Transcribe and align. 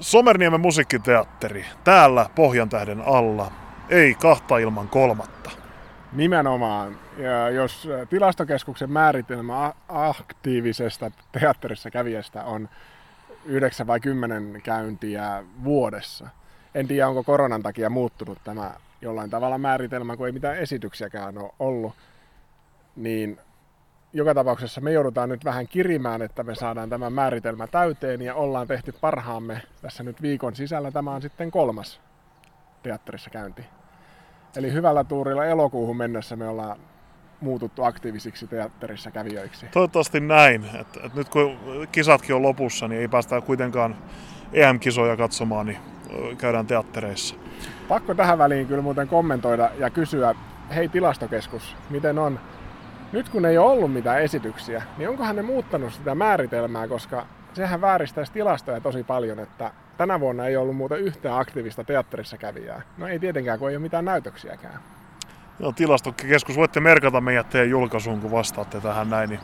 Somerniemen 0.00 0.60
musiikkiteatteri, 0.60 1.64
täällä 1.84 2.26
Pohjantähden 2.34 3.02
alla, 3.06 3.52
ei 3.88 4.14
kahta 4.14 4.58
ilman 4.58 4.88
kolmatta. 4.88 5.50
Nimenomaan. 6.12 6.98
Ja 7.16 7.50
jos 7.50 7.88
tilastokeskuksen 8.10 8.90
määritelmä 8.90 9.72
aktiivisesta 9.88 11.10
teatterissa 11.32 11.90
kävijästä 11.90 12.44
on 12.44 12.68
9 13.44 13.86
vai 13.86 14.00
10 14.00 14.60
käyntiä 14.62 15.44
vuodessa, 15.64 16.28
en 16.74 16.88
tiedä 16.88 17.08
onko 17.08 17.22
koronan 17.22 17.62
takia 17.62 17.90
muuttunut 17.90 18.38
tämä 18.44 18.74
jollain 19.00 19.30
tavalla 19.30 19.58
määritelmä, 19.58 20.16
kun 20.16 20.26
ei 20.26 20.32
mitään 20.32 20.58
esityksiäkään 20.58 21.38
ole 21.38 21.50
ollut, 21.58 21.94
niin 22.96 23.38
joka 24.12 24.34
tapauksessa 24.34 24.80
me 24.80 24.92
joudutaan 24.92 25.28
nyt 25.28 25.44
vähän 25.44 25.68
kirimään, 25.68 26.22
että 26.22 26.42
me 26.42 26.54
saadaan 26.54 26.90
tämä 26.90 27.10
määritelmä 27.10 27.66
täyteen 27.66 28.22
ja 28.22 28.34
ollaan 28.34 28.66
tehty 28.66 28.94
parhaamme 29.00 29.62
tässä 29.82 30.02
nyt 30.02 30.22
viikon 30.22 30.56
sisällä. 30.56 30.90
Tämä 30.90 31.12
on 31.12 31.22
sitten 31.22 31.50
kolmas 31.50 32.00
teatterissa 32.82 33.30
käynti. 33.30 33.62
Eli 34.56 34.72
hyvällä 34.72 35.04
tuurilla 35.04 35.44
elokuuhun 35.44 35.96
mennessä 35.96 36.36
me 36.36 36.48
ollaan 36.48 36.76
muututtu 37.40 37.84
aktiivisiksi 37.84 38.46
teatterissa 38.46 39.10
kävijöiksi. 39.10 39.66
Toivottavasti 39.66 40.20
näin. 40.20 40.64
Et, 40.80 40.86
et 41.04 41.14
nyt 41.14 41.28
kun 41.28 41.58
kisatkin 41.92 42.34
on 42.34 42.42
lopussa, 42.42 42.88
niin 42.88 43.00
ei 43.00 43.08
päästä 43.08 43.40
kuitenkaan 43.40 43.96
EM-kisoja 44.52 45.16
katsomaan, 45.16 45.66
niin 45.66 45.78
käydään 46.38 46.66
teattereissa. 46.66 47.34
Pakko 47.88 48.14
tähän 48.14 48.38
väliin 48.38 48.66
kyllä 48.66 48.82
muuten 48.82 49.08
kommentoida 49.08 49.70
ja 49.78 49.90
kysyä, 49.90 50.34
hei 50.74 50.88
tilastokeskus, 50.88 51.76
miten 51.90 52.18
on 52.18 52.40
nyt 53.12 53.28
kun 53.28 53.46
ei 53.46 53.58
ole 53.58 53.70
ollut 53.70 53.92
mitään 53.92 54.22
esityksiä, 54.22 54.82
niin 54.98 55.08
onkohan 55.08 55.36
ne 55.36 55.42
muuttanut 55.42 55.92
sitä 55.92 56.14
määritelmää, 56.14 56.88
koska 56.88 57.26
sehän 57.52 57.80
vääristäisi 57.80 58.32
tilastoja 58.32 58.80
tosi 58.80 59.02
paljon, 59.04 59.38
että 59.38 59.70
tänä 59.96 60.20
vuonna 60.20 60.46
ei 60.46 60.56
ollut 60.56 60.76
muuten 60.76 60.98
yhtään 60.98 61.40
aktiivista 61.40 61.84
teatterissa 61.84 62.38
kävijää. 62.38 62.82
No 62.98 63.06
ei 63.06 63.18
tietenkään, 63.18 63.58
kun 63.58 63.70
ei 63.70 63.76
ole 63.76 63.82
mitään 63.82 64.04
näytöksiäkään. 64.04 64.78
No 65.58 65.72
tilastokeskus, 65.72 66.56
voitte 66.56 66.80
merkata 66.80 67.20
meidät 67.20 67.50
teidän 67.50 67.70
julkaisuun, 67.70 68.20
kun 68.20 68.30
vastaatte 68.30 68.80
tähän 68.80 69.10
näin. 69.10 69.30
Niin... 69.30 69.40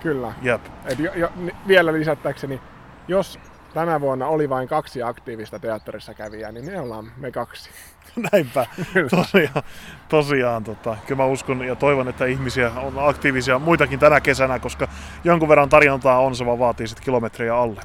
Kyllä. 0.00 0.32
Jep. 0.42 0.60
Et 0.84 0.98
jo, 0.98 1.12
jo, 1.14 1.32
vielä 1.68 1.92
lisättäkseni, 1.92 2.60
jos 3.08 3.38
tänä 3.74 4.00
vuonna 4.00 4.26
oli 4.26 4.48
vain 4.48 4.68
kaksi 4.68 5.02
aktiivista 5.02 5.58
teatterissa 5.58 6.14
kävijää, 6.14 6.52
niin 6.52 6.66
ne 6.66 6.80
ollaan 6.80 7.12
me 7.16 7.30
kaksi. 7.30 7.70
Näinpä. 8.32 8.66
tosiaan, 9.10 9.62
tosiaan 10.08 10.64
tota, 10.64 10.96
kyllä 11.06 11.22
mä 11.22 11.26
uskon 11.26 11.64
ja 11.64 11.76
toivon, 11.76 12.08
että 12.08 12.26
ihmisiä 12.26 12.70
on 12.70 13.08
aktiivisia 13.08 13.58
muitakin 13.58 13.98
tänä 13.98 14.20
kesänä, 14.20 14.58
koska 14.58 14.88
jonkun 15.24 15.48
verran 15.48 15.68
tarjontaa 15.68 16.18
on, 16.18 16.36
se 16.36 16.46
vaan 16.46 16.58
vaatii 16.58 16.88
sitten 16.88 17.04
kilometriä 17.04 17.56
alle. 17.56 17.80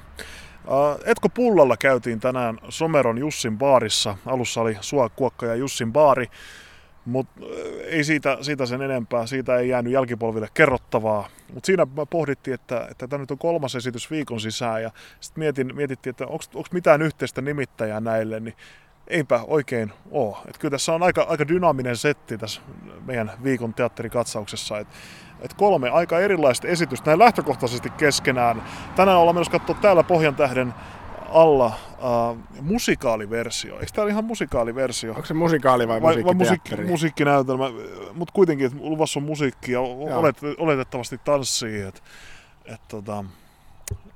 Uh, 0.67 0.99
Etko 1.05 1.29
Pullalla 1.29 1.77
käytiin 1.77 2.19
tänään 2.19 2.59
Someron 2.69 3.17
Jussin 3.17 3.57
baarissa. 3.57 4.17
Alussa 4.25 4.61
oli 4.61 4.77
Sua 4.81 5.09
Kuokka 5.09 5.45
ja 5.45 5.55
Jussin 5.55 5.93
baari. 5.93 6.27
Mutta 7.05 7.41
ei 7.85 8.03
siitä, 8.03 8.37
siitä 8.41 8.65
sen 8.65 8.81
enempää, 8.81 9.25
siitä 9.25 9.57
ei 9.57 9.69
jäänyt 9.69 9.93
jälkipolville 9.93 10.47
kerrottavaa. 10.53 11.27
Mutta 11.53 11.67
siinä 11.67 11.87
pohdittiin, 12.09 12.53
että, 12.53 12.89
tämä 12.97 13.17
nyt 13.17 13.31
on 13.31 13.37
kolmas 13.37 13.75
esitys 13.75 14.11
viikon 14.11 14.39
sisään 14.39 14.83
ja 14.83 14.91
sitten 15.19 15.41
mietin, 15.41 15.75
mietittiin, 15.75 16.11
että 16.11 16.27
onko 16.27 16.67
mitään 16.71 17.01
yhteistä 17.01 17.41
nimittäjää 17.41 17.99
näille, 17.99 18.39
niin 18.39 18.55
eipä 19.07 19.39
oikein 19.47 19.93
ole. 20.11 20.37
Et 20.47 20.57
kyllä 20.57 20.71
tässä 20.71 20.93
on 20.93 21.03
aika, 21.03 21.21
aika 21.21 21.47
dynaaminen 21.47 21.97
setti 21.97 22.37
tässä 22.37 22.61
meidän 23.05 23.31
viikon 23.43 23.73
teatterikatsauksessa. 23.73 24.79
Et, 24.79 24.87
et 25.41 25.53
kolme 25.53 25.89
aika 25.89 26.19
erilaista 26.19 26.67
esitystä 26.67 27.09
näin 27.09 27.19
lähtökohtaisesti 27.19 27.89
keskenään. 27.89 28.63
Tänään 28.95 29.17
ollaan 29.17 29.35
menossa 29.35 29.51
katsoa 29.51 29.77
täällä 29.81 30.03
Pohjan 30.03 30.35
tähden 30.35 30.73
alla 31.33 31.65
uh, 31.65 32.37
musikaaliversio. 32.61 33.73
Eikö 33.79 33.91
tämä 33.93 34.03
ole 34.03 34.11
ihan 34.11 34.25
musikaaliversio? 34.25 35.13
Onko 35.13 35.25
se 35.25 35.33
musikaali 35.33 35.87
vai, 35.87 36.01
vai, 36.01 36.23
vai 36.23 36.33
musiikki, 36.33 36.75
musiikkinäytelmä? 36.75 37.65
Mutta 38.13 38.31
kuitenkin, 38.33 38.67
että 38.67 38.79
luvassa 38.81 39.19
on 39.19 39.23
musiikki 39.23 39.71
ja 39.71 39.81
olet, 39.81 40.37
oletettavasti 40.57 41.17
tanssii. 41.23 41.81
Et, 41.81 42.03
et, 42.65 42.81
tota, 42.87 43.25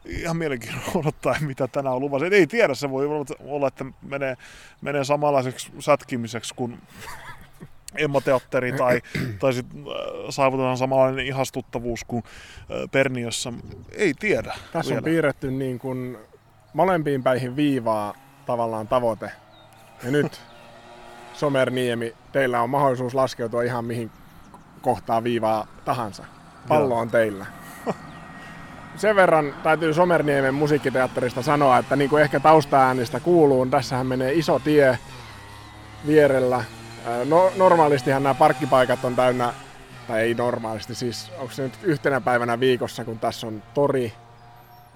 ihan 0.05 0.37
mielenkiintoista 0.37 0.99
odottaa, 0.99 1.35
mitä 1.41 1.67
tänään 1.67 1.95
on 1.95 2.01
luvassa. 2.01 2.27
Et 2.27 2.33
ei 2.33 2.47
tiedä, 2.47 2.73
se 2.73 2.89
voi 2.89 3.07
olla, 3.39 3.67
että 3.67 3.85
menee, 4.01 4.37
menee 4.81 5.03
samanlaiseksi 5.03 5.71
sätkimiseksi 5.79 6.55
kuin 6.55 6.77
Emma-teatteri 7.95 8.71
tai, 8.71 9.01
tai 9.39 9.53
sit, 9.53 9.65
äh, 9.75 9.83
saavutetaan 10.29 10.77
samanlainen 10.77 11.25
ihastuttavuus 11.25 12.03
kuin 12.03 12.23
äh, 12.23 12.89
Perniössä. 12.91 13.53
Ei 13.91 14.13
tiedä. 14.19 14.55
Tässä 14.73 14.89
vielä. 14.89 14.99
on 14.99 15.03
piirretty 15.03 15.51
niin 15.51 15.79
kuin 15.79 16.17
molempiin 16.77 17.23
päihin 17.23 17.55
viivaa 17.55 18.13
tavallaan 18.45 18.87
tavoite. 18.87 19.31
Ja 20.03 20.11
nyt 20.11 20.41
Somerniemi, 21.33 22.15
teillä 22.31 22.61
on 22.61 22.69
mahdollisuus 22.69 23.15
laskeutua 23.15 23.63
ihan 23.63 23.85
mihin 23.85 24.11
kohtaa 24.81 25.23
viivaa 25.23 25.67
tahansa. 25.85 26.25
Pallo 26.67 26.95
on 26.95 27.09
teillä. 27.09 27.45
Sen 28.95 29.15
verran 29.15 29.53
täytyy 29.63 29.93
Somerniemen 29.93 30.53
musiikkiteatterista 30.53 31.41
sanoa, 31.41 31.77
että 31.77 31.95
niin 31.95 32.09
kuin 32.09 32.23
ehkä 32.23 32.39
taustaäänistä 32.39 33.19
kuuluu, 33.19 33.65
tässähän 33.65 34.07
menee 34.07 34.33
iso 34.33 34.59
tie 34.59 34.99
vierellä. 36.07 36.63
No, 37.25 37.51
normaalistihan 37.55 38.23
nämä 38.23 38.33
parkkipaikat 38.33 39.05
on 39.05 39.15
täynnä, 39.15 39.53
tai 40.07 40.21
ei 40.21 40.33
normaalisti, 40.33 40.95
siis 40.95 41.31
onko 41.39 41.53
se 41.53 41.63
nyt 41.63 41.79
yhtenä 41.83 42.21
päivänä 42.21 42.59
viikossa, 42.59 43.05
kun 43.05 43.19
tässä 43.19 43.47
on 43.47 43.63
tori, 43.73 44.13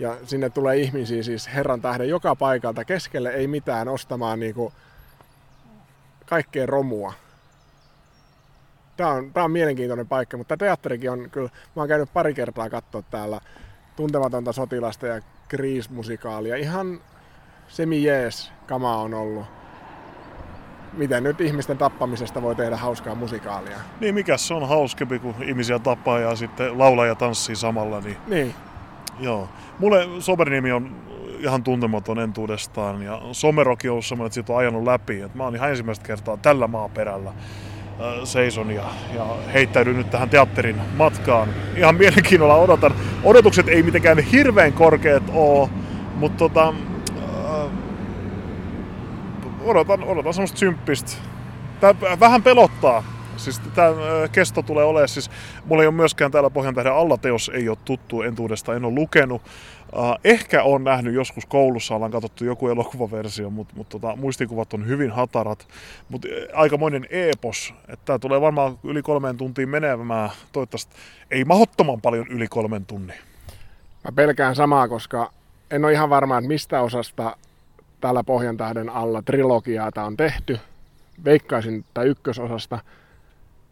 ja 0.02 0.18
sinne 0.24 0.50
tulee 0.50 0.78
ihmisiä 0.78 1.24
siis 1.24 1.54
Herran 1.54 1.82
tähden 1.82 2.10
joka 2.10 2.36
paikalta 2.36 2.86
keskelle, 2.86 3.30
ei 3.30 3.48
mitään 3.48 3.88
ostamaan 3.88 4.40
niinku 4.40 4.74
kaikkea 6.26 6.66
romua. 6.66 7.14
Tämä 8.98 9.10
on, 9.10 9.34
tämä 9.34 9.44
on 9.44 9.52
mielenkiintoinen 9.52 10.08
paikka, 10.08 10.38
mutta 10.38 10.58
teatterikin 10.58 11.12
on 11.12 11.30
kyllä, 11.32 11.50
mä 11.76 11.82
oon 11.82 11.88
käynyt 11.88 12.14
pari 12.14 12.34
kertaa 12.34 12.70
katsoa 12.70 13.02
täällä 13.02 13.40
Tuntematonta 13.96 14.52
sotilasta 14.52 15.08
ja 15.08 15.22
kriismusikaalia. 15.48 16.56
Ihan 16.56 17.02
semi 17.68 18.04
jees 18.04 18.52
kama 18.68 18.98
on 18.98 19.14
ollut. 19.14 19.46
Miten 20.94 21.24
nyt 21.24 21.42
ihmisten 21.42 21.78
tappamisesta 21.78 22.42
voi 22.42 22.56
tehdä 22.56 22.78
hauskaa 22.78 23.16
musikaalia? 23.16 23.78
Niin, 24.00 24.16
mikä 24.16 24.38
se 24.38 24.54
on 24.54 24.68
hauskempi, 24.68 25.20
kun 25.20 25.36
ihmisiä 25.44 25.80
tappaa 25.80 26.20
ja 26.20 26.36
sitten 26.36 26.80
laulaa 26.80 27.06
ja 27.06 27.16
tanssii 27.16 27.56
samalla. 27.56 28.02
Niin, 28.02 28.18
niin. 28.28 28.56
Joo. 29.22 29.50
Mulle 29.80 30.08
Sobernimi 30.20 30.72
on 30.72 30.96
ihan 31.40 31.64
tuntematon 31.64 32.20
entuudestaan 32.20 33.02
ja 33.02 33.22
Somerokin 33.32 33.90
on 33.90 33.94
ollut 33.94 34.06
semmoinen, 34.06 34.28
että 34.28 34.34
siitä 34.34 34.54
on 34.54 34.60
ajanut 34.60 34.84
läpi. 34.84 35.22
Et 35.22 35.36
mä 35.36 35.44
oon 35.44 35.56
ihan 35.56 35.70
ensimmäistä 35.70 36.08
kertaa 36.08 36.38
tällä 36.38 36.68
maaperällä 36.68 37.34
seison 38.24 38.72
ja, 38.72 38.84
ja 39.16 39.26
heittäydyn 39.54 39.98
nyt 39.98 40.10
tähän 40.10 40.30
teatterin 40.30 40.82
matkaan. 40.98 41.50
Ihan 41.76 41.96
mielenkiinnolla 41.96 42.56
odotan. 42.56 42.92
Odotukset 43.24 43.68
ei 43.68 43.84
mitenkään 43.84 44.20
hirveän 44.20 44.74
korkeat 44.74 45.24
oo, 45.34 45.70
mutta 46.16 46.38
tota, 46.38 46.74
odotan, 49.64 50.04
odotan 50.04 50.34
semmoista 50.34 50.58
symppistä. 50.58 51.12
Tää 51.80 51.96
vähän 52.20 52.44
pelottaa, 52.44 53.04
Siis 53.42 53.62
tämä 53.76 53.94
kesto 54.32 54.62
tulee 54.62 54.86
olemaan, 54.86 55.10
siis 55.10 55.32
mulla 55.66 55.84
ei 55.84 55.88
ole 55.88 55.96
myöskään 55.96 56.32
täällä 56.32 56.50
Pohjantähden 56.50 56.94
alla 56.94 57.18
teos 57.18 57.52
ei 57.54 57.70
ole 57.70 57.78
tuttu 57.86 58.22
entuudesta, 58.22 58.76
en 58.76 58.86
ole 58.86 58.94
lukenut. 58.94 59.42
Uh, 59.96 60.20
ehkä 60.24 60.64
on 60.64 60.84
nähnyt 60.84 61.14
joskus 61.14 61.46
koulussa, 61.46 61.96
ollaan 61.96 62.12
katsottu 62.12 62.46
joku 62.46 62.68
elokuvaversio, 62.68 63.50
mutta 63.50 63.74
mut 63.76 63.90
tota, 63.90 64.16
muistikuvat 64.16 64.74
on 64.74 64.88
hyvin 64.88 65.12
hatarat. 65.12 65.68
Mutta 66.10 66.28
aikamoinen 66.54 67.08
epos, 67.10 67.74
että 67.88 68.06
tämä 68.06 68.20
tulee 68.20 68.42
varmaan 68.42 68.80
yli 68.84 69.02
kolmeen 69.02 69.38
tuntiin 69.38 69.70
menemään. 69.70 70.30
Toivottavasti 70.52 70.96
ei 71.32 71.46
mahottoman 71.46 72.02
paljon 72.02 72.28
yli 72.28 72.48
kolmen 72.48 72.86
tunnin. 72.86 73.18
Mä 74.04 74.12
pelkään 74.16 74.56
samaa, 74.56 74.88
koska 74.88 75.32
en 75.72 75.86
ole 75.86 75.94
ihan 75.94 76.10
varma, 76.10 76.38
että 76.38 76.48
mistä 76.48 76.82
osasta 76.82 77.36
täällä 78.02 78.24
Pohjantähden 78.24 78.90
alla 78.90 79.22
trilogiaa 79.22 79.92
tämä 79.92 80.08
on 80.08 80.18
tehty. 80.18 80.60
Veikkaisin 81.26 81.86
tai 81.94 82.08
ykkösosasta– 82.08 82.80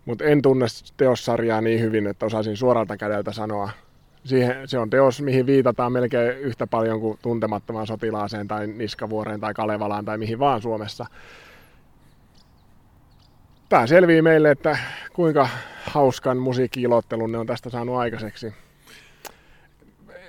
mutta 0.09 0.23
en 0.23 0.41
tunne 0.41 0.65
teossarjaa 0.97 1.61
niin 1.61 1.79
hyvin, 1.79 2.07
että 2.07 2.25
osaisin 2.25 2.57
suoralta 2.57 2.97
kädeltä 2.97 3.31
sanoa. 3.31 3.69
Siihen, 4.23 4.67
se 4.67 4.79
on 4.79 4.89
teos, 4.89 5.21
mihin 5.21 5.45
viitataan 5.45 5.91
melkein 5.91 6.37
yhtä 6.37 6.67
paljon 6.67 6.99
kuin 6.99 7.19
tuntemattomaan 7.21 7.87
sotilaaseen 7.87 8.47
tai 8.47 8.67
Niskavuoreen 8.67 9.39
tai 9.39 9.53
Kalevalaan 9.53 10.05
tai 10.05 10.17
mihin 10.17 10.39
vaan 10.39 10.61
Suomessa. 10.61 11.05
Tämä 13.69 13.87
selvii 13.87 14.21
meille, 14.21 14.51
että 14.51 14.77
kuinka 15.13 15.49
hauskan 15.83 16.37
musiikkiilottelun 16.37 17.31
ne 17.31 17.37
on 17.37 17.47
tästä 17.47 17.69
saanut 17.69 17.97
aikaiseksi. 17.97 18.53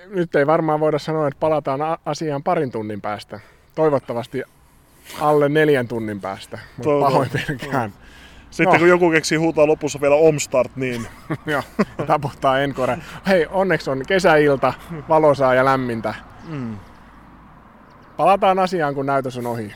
Nyt 0.06 0.34
ei 0.34 0.46
varmaan 0.46 0.80
voida 0.80 0.98
sanoa, 0.98 1.28
että 1.28 1.40
palataan 1.40 1.80
asiaan 2.04 2.42
parin 2.42 2.72
tunnin 2.72 3.00
päästä. 3.00 3.40
Toivottavasti 3.74 4.42
alle 5.20 5.48
neljän 5.48 5.88
tunnin 5.88 6.20
päästä, 6.20 6.58
mutta 6.76 7.00
pahoin 7.00 7.30
pelkään. 7.30 7.92
Sitten 8.50 8.72
no. 8.72 8.78
kun 8.78 8.88
joku 8.88 9.10
keksii 9.10 9.38
huutaa 9.38 9.66
lopussa 9.66 10.00
vielä 10.00 10.14
Omstart, 10.14 10.76
niin... 10.76 11.06
Joo, 11.46 11.62
taputtaa 12.06 12.58
Encore. 12.58 12.98
Hei, 13.26 13.46
onneksi 13.50 13.90
on 13.90 14.02
kesäilta, 14.06 14.72
valosaa 15.08 15.54
ja 15.54 15.64
lämmintä. 15.64 16.14
Mm. 16.48 16.76
Palataan 18.16 18.58
asiaan, 18.58 18.94
kun 18.94 19.06
näytös 19.06 19.38
on 19.38 19.46
ohi. 19.46 19.72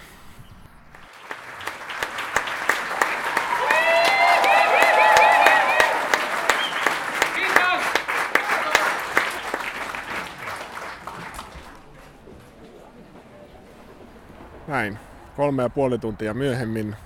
Näin. 14.67 14.99
Kolme 15.37 15.63
ja 15.63 15.71
puoli 15.71 15.99
tuntia 15.99 16.35
myöhemmin 16.35 16.97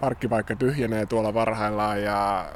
parkkipaikka 0.00 0.56
tyhjenee 0.56 1.06
tuolla 1.06 1.34
varhaillaan 1.34 2.02
ja 2.02 2.46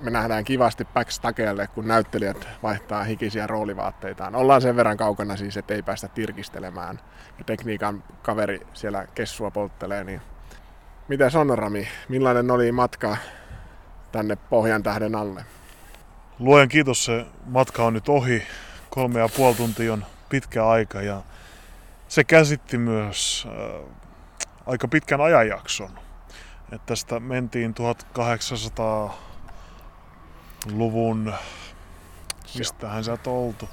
me 0.00 0.10
nähdään 0.10 0.44
kivasti 0.44 0.84
backstagelle, 0.84 1.66
kun 1.66 1.88
näyttelijät 1.88 2.48
vaihtaa 2.62 3.04
hikisiä 3.04 3.46
roolivaatteitaan. 3.46 4.34
Ollaan 4.34 4.62
sen 4.62 4.76
verran 4.76 4.96
kaukana 4.96 5.36
siis, 5.36 5.56
että 5.56 5.74
ei 5.74 5.82
päästä 5.82 6.08
tirkistelemään. 6.08 7.00
Ja 7.38 7.44
tekniikan 7.44 8.04
kaveri 8.22 8.66
siellä 8.74 9.06
kessua 9.14 9.50
polttelee. 9.50 10.04
Niin... 10.04 10.20
Miten 11.08 11.30
on 11.36 11.58
Rami? 11.58 11.88
Millainen 12.08 12.50
oli 12.50 12.72
matka 12.72 13.16
tänne 14.12 14.36
Pohjan 14.36 14.82
tähden 14.82 15.14
alle? 15.14 15.44
Luojan 16.38 16.68
kiitos, 16.68 17.04
se 17.04 17.26
matka 17.46 17.84
on 17.84 17.92
nyt 17.92 18.08
ohi. 18.08 18.42
Kolme 18.90 19.20
ja 19.20 19.28
puoli 19.36 19.54
tuntia 19.54 19.92
on 19.92 20.04
pitkä 20.28 20.68
aika 20.68 21.02
ja 21.02 21.22
se 22.08 22.24
käsitti 22.24 22.78
myös 22.78 23.48
äh, 23.48 23.84
aika 24.66 24.88
pitkän 24.88 25.20
ajanjakson. 25.20 26.05
Että 26.72 26.86
tästä 26.86 27.20
mentiin 27.20 27.74
1800 27.74 29.14
luvun, 30.72 31.34
mistähän 32.58 33.04
sä 33.04 33.10
oot 33.10 33.26
oltu. 33.26 33.68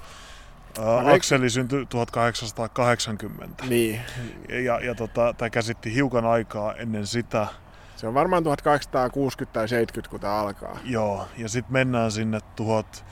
Ää, 0.79 1.13
Akseli 1.13 1.49
syntyi 1.49 1.85
1880. 1.85 3.65
Niin. 3.65 4.01
Ja, 4.49 4.79
ja 4.79 4.95
tota, 4.95 5.33
tämä 5.37 5.49
käsitti 5.49 5.93
hiukan 5.93 6.25
aikaa 6.25 6.73
ennen 6.73 7.07
sitä. 7.07 7.47
Se 7.95 8.07
on 8.07 8.13
varmaan 8.13 8.43
1860 8.43 9.53
tai 9.53 9.69
70, 9.69 10.09
kun 10.09 10.19
tämä 10.19 10.33
alkaa. 10.33 10.79
Joo, 10.83 11.27
ja 11.37 11.49
sitten 11.49 11.73
mennään 11.73 12.11
sinne 12.11 12.39
tuhat, 12.55 13.05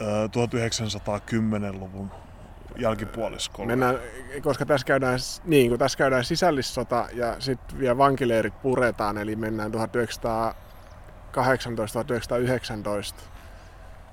ää, 0.00 0.26
1910-luvun 0.26 2.10
jälkipuoliskolle. 2.76 3.66
Mennään, 3.76 3.98
koska 4.42 4.66
tässä 4.66 4.86
käydään, 4.86 5.18
niin, 5.44 5.70
kun 5.70 5.78
tässä 5.78 5.98
käydään 5.98 6.24
sisällissota 6.24 7.08
ja 7.12 7.36
sitten 7.38 7.78
vielä 7.78 7.98
vankileirit 7.98 8.62
puretaan, 8.62 9.18
eli 9.18 9.36
mennään 9.36 9.72
1900 9.72 10.54
1919. 11.32 13.22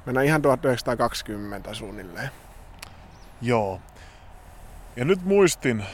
Mennään 0.05 0.25
ihan 0.25 0.41
1920 0.41 1.73
suunnilleen. 1.73 2.29
Joo. 3.41 3.81
Ja 4.95 5.05
nyt 5.05 5.23
muistin, 5.23 5.85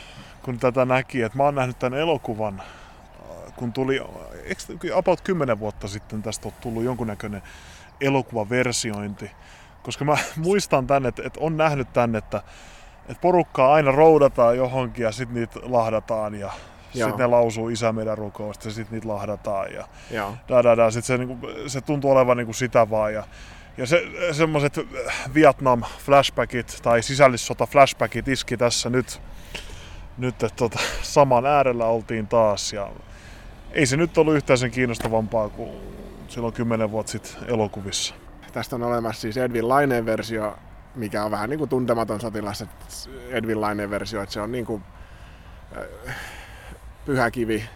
kun 0.41 0.59
tätä 0.59 0.85
näki, 0.85 1.21
että 1.21 1.37
mä 1.37 1.43
oon 1.43 1.55
nähnyt 1.55 1.79
tämän 1.79 1.99
elokuvan, 1.99 2.59
äh, 2.59 3.53
kun 3.55 3.73
tuli, 3.73 4.01
eikö 4.43 4.95
about 4.95 5.21
10 5.21 5.59
vuotta 5.59 5.87
sitten 5.87 6.21
tästä 6.21 6.47
on 6.47 6.53
tullut 6.61 6.83
jonkunnäköinen 6.83 7.41
elokuvaversiointi. 8.01 9.31
Koska 9.83 10.05
mä 10.05 10.17
muistan 10.37 10.87
tänne, 10.87 11.09
että, 11.09 11.21
että 11.25 11.39
on 11.43 11.57
nähnyt 11.57 11.93
tänne, 11.93 12.17
että, 12.17 12.41
että 13.09 13.21
porukkaa 13.21 13.73
aina 13.73 13.91
roudataan 13.91 14.57
johonkin 14.57 15.03
ja 15.03 15.11
sitten 15.11 15.35
niitä 15.35 15.59
lahdataan 15.63 16.35
ja 16.35 16.51
sitten 16.93 17.17
ne 17.17 17.27
lausuu 17.27 17.69
isä 17.69 17.91
meidän 17.91 18.17
rukousta 18.17 18.67
ja 18.67 18.73
sitten 18.73 18.93
niitä 18.93 19.07
lahdataan. 19.07 19.73
Ja 19.73 19.87
da, 20.49 20.63
da, 20.63 20.77
da. 20.77 20.91
Sit 20.91 21.05
se, 21.05 21.17
niinku, 21.17 21.37
se 21.67 21.81
tuntuu 21.81 22.11
olevan 22.11 22.37
niinku 22.37 22.53
sitä 22.53 22.89
vaan. 22.89 23.13
Ja, 23.13 23.23
ja 23.77 23.85
se, 23.85 24.03
semmoiset 24.31 24.79
Vietnam 25.33 25.83
flashbackit 26.05 26.79
tai 26.81 27.03
sisällissota 27.03 27.65
flashbackit 27.65 28.27
iski 28.27 28.57
tässä 28.57 28.89
nyt, 28.89 29.21
nyt 30.17 30.43
että 30.43 30.55
tota, 30.55 30.79
saman 31.01 31.45
äärellä 31.45 31.85
oltiin 31.85 32.27
taas. 32.27 32.73
Ja 32.73 32.89
ei 33.71 33.85
se 33.85 33.97
nyt 33.97 34.17
ollut 34.17 34.35
yhtään 34.35 34.57
sen 34.57 34.71
kiinnostavampaa 34.71 35.49
kuin 35.49 35.71
silloin 36.27 36.53
kymmenen 36.53 36.91
vuotta 36.91 37.11
sitten 37.11 37.43
elokuvissa. 37.47 38.15
Tästä 38.51 38.75
on 38.75 38.83
olemassa 38.83 39.21
siis 39.21 39.37
Edwin 39.37 39.69
Laineen 39.69 40.05
versio, 40.05 40.57
mikä 40.95 41.25
on 41.25 41.31
vähän 41.31 41.49
niin 41.49 41.59
kuin 41.59 41.69
tuntematon 41.69 42.21
sotilas, 42.21 42.65
Edwin 43.29 43.61
Laineen 43.61 43.89
versio, 43.89 44.21
että 44.21 44.33
se 44.33 44.41
on 44.41 44.51
niin 44.51 44.65
kuin, 44.65 44.83
äh, 45.77 46.15
pyhä 47.05 47.31
kivi, 47.31 47.69